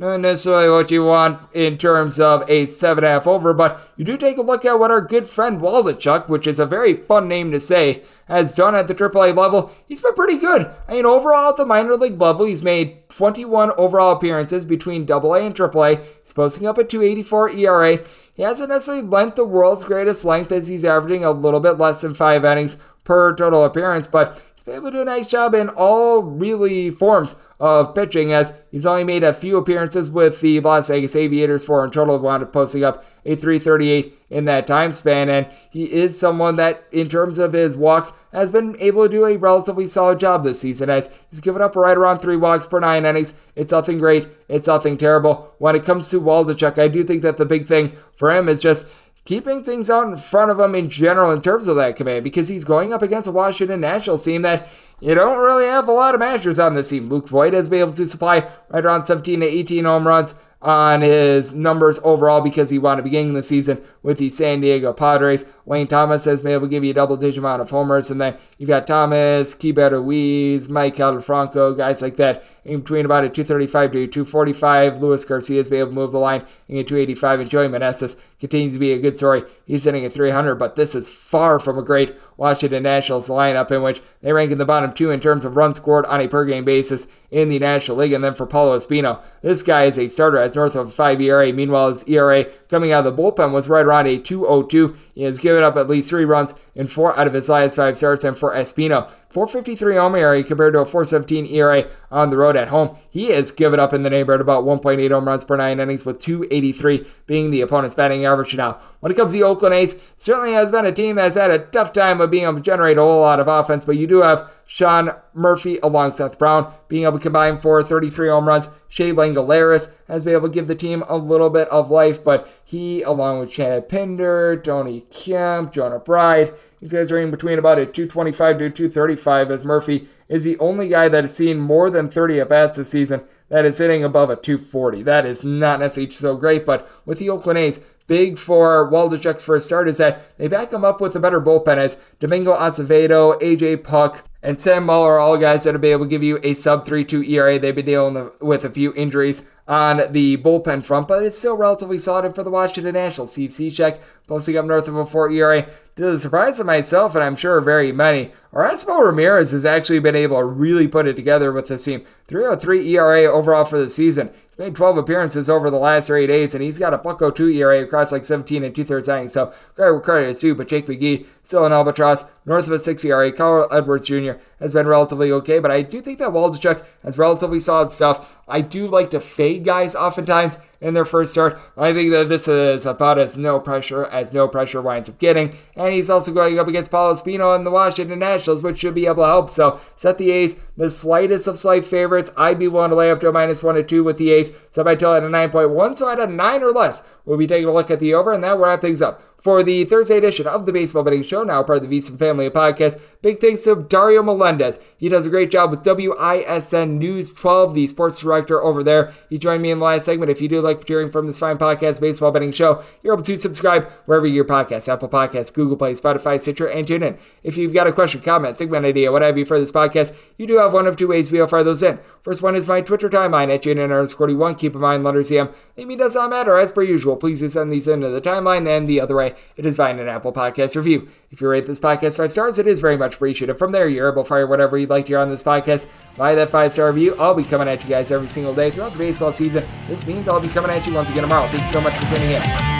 [0.00, 4.38] not necessarily what you want in terms of a 7.5 over, but you do take
[4.38, 7.60] a look at what our good friend Waldichuk, which is a very fun name to
[7.60, 9.70] say, has done at the AAA level.
[9.86, 10.70] He's been pretty good.
[10.88, 15.34] I mean, overall at the minor league level, he's made 21 overall appearances between AA
[15.34, 16.02] and AAA.
[16.22, 17.98] He's posting up a 284 ERA.
[18.32, 22.00] He hasn't necessarily lent the world's greatest length as he's averaging a little bit less
[22.00, 24.40] than five innings per total appearance, but
[24.70, 29.04] able to do a nice job in all really forms of pitching as he's only
[29.04, 32.82] made a few appearances with the Las Vegas Aviators for in total wound up posting
[32.82, 37.52] up a 338 in that time span and he is someone that in terms of
[37.52, 41.40] his walks has been able to do a relatively solid job this season as he's
[41.40, 43.34] given up right around three walks per nine innings.
[43.56, 45.52] It's nothing great, it's nothing terrible.
[45.58, 48.62] When it comes to Waldichuk, I do think that the big thing for him is
[48.62, 48.86] just
[49.24, 52.48] keeping things out in front of him in general in terms of that command because
[52.48, 54.68] he's going up against a Washington Nationals team that
[55.00, 57.06] you don't really have a lot of managers on this team.
[57.06, 61.00] Luke Voit has been able to supply right around 17 to 18 home runs on
[61.00, 65.46] his numbers overall because he wanted to begin the season with the San Diego Padres.
[65.66, 68.20] Lane Thomas has been able to give you a double digit amount of homers, and
[68.20, 73.28] then you've got Thomas, Keibert Ruiz, Mike Califranco, guys like that in between about a
[73.28, 75.02] 235 to a 245.
[75.02, 78.16] Luis Garcia has been able to move the line in a 285, and Joey Meneses
[78.38, 79.44] continues to be a good story.
[79.66, 83.82] He's hitting at 300, but this is far from a great Washington Nationals lineup in
[83.82, 86.44] which they rank in the bottom two in terms of runs scored on a per
[86.44, 88.12] game basis in the National League.
[88.12, 91.20] And then for Paolo Espino, this guy is a starter as north of a 5
[91.20, 91.52] ERA.
[91.52, 94.96] Meanwhile, his ERA coming out of the bullpen was right around a 202.
[95.20, 97.98] He has given up at least three runs in four out of his last five
[97.98, 98.24] starts.
[98.24, 102.68] And for Espino, 453 home ERA compared to a 417 ERA on the road at
[102.68, 102.96] home.
[103.10, 106.22] He has given up in the neighborhood about 1.8 home runs per nine innings, with
[106.22, 108.80] 283 being the opponent's batting average now.
[109.00, 111.66] When it comes to the Oakland A's, certainly has been a team that's had a
[111.66, 114.22] tough time of being able to generate a whole lot of offense, but you do
[114.22, 118.68] have Sean Murphy along Seth Brown being able to combine for 33 home runs.
[118.86, 122.48] Shea Langeliers has been able to give the team a little bit of life, but
[122.64, 127.80] he, along with Chad Pinder, Tony Kemp, Jonah Bride, these guys are in between about
[127.80, 132.08] a 225 to 235 as Murphy is the only guy that has seen more than
[132.08, 135.02] 30 at bats this season that is hitting above a 240.
[135.02, 137.80] That is not necessarily so great, but with the Oakland A's,
[138.10, 141.76] big for Waldichuk's first start is that they back him up with a better bullpen
[141.76, 146.06] as Domingo Acevedo, AJ Puk, and Sam Muller are all guys that will be able
[146.06, 147.56] to give you a sub 3.2 ERA.
[147.56, 152.00] They've been dealing with a few injuries on the bullpen front, but it's still relatively
[152.00, 153.30] solid for the Washington Nationals.
[153.30, 155.68] Steve Cishek posting up north of a 4 ERA.
[155.96, 160.16] To the surprise of myself, and I'm sure very many, Erasmo Ramirez has actually been
[160.16, 162.04] able to really put it together with this team.
[162.26, 164.30] 303 ERA overall for the season.
[164.60, 167.82] Made 12 appearances over the last three days, and he's got a buck 02 ERA
[167.82, 169.32] across like 17 and two thirds innings.
[169.32, 173.32] So great credit to but Jake McGee still an albatross, north of a 6 ERA.
[173.32, 174.32] Carl Edwards Jr.
[174.58, 178.36] has been relatively okay, but I do think that Waldichuk has relatively solid stuff.
[178.50, 181.60] I do like to fade guys oftentimes in their first start.
[181.76, 185.56] I think that this is about as no pressure as no pressure winds up getting.
[185.76, 189.06] And he's also going up against Paolo Espino and the Washington Nationals, which should be
[189.06, 189.50] able to help.
[189.50, 192.30] So set the A's the slightest of slight favorites.
[192.36, 194.52] I'd be willing to lay up to a minus one or two with the A's.
[194.70, 197.68] So I tell at a 9.1, so at a 9 or less, we'll be taking
[197.68, 200.46] a look at the over, and that will wrap things up for the Thursday edition
[200.46, 203.00] of the Baseball Betting Show, now part of the VSiN Family Podcast.
[203.22, 204.78] Big thanks to Dario Melendez.
[204.96, 209.12] He does a great job with WISN News 12, the sports director over there.
[209.28, 210.30] He joined me in the last segment.
[210.30, 213.36] If you do like hearing from this fine podcast, Baseball Betting Show, you're able to
[213.36, 217.18] subscribe wherever your podcast, Apple Podcasts, Google Play, Spotify, Stitcher, and tune in.
[217.42, 220.46] If you've got a question, comment, segment idea, what have you for this podcast, you
[220.46, 221.98] do have one of two ways we'll fire those in.
[222.22, 224.58] First one is my Twitter timeline at JNN41.
[224.58, 225.50] Keep in mind, letters EM.
[225.76, 226.58] Maybe does not matter.
[226.58, 229.76] As per usual, please send these into the timeline and the other way it is
[229.76, 231.08] fine an Apple Podcast review.
[231.30, 233.54] If you rate this podcast five stars, it is very much appreciated.
[233.58, 235.86] From there, you're able to fire whatever you'd like to hear on this podcast.
[236.16, 238.92] By that five star review, I'll be coming at you guys every single day throughout
[238.92, 239.64] the baseball season.
[239.88, 241.46] This means I'll be coming at you once again tomorrow.
[241.48, 242.79] Thank you so much for tuning in.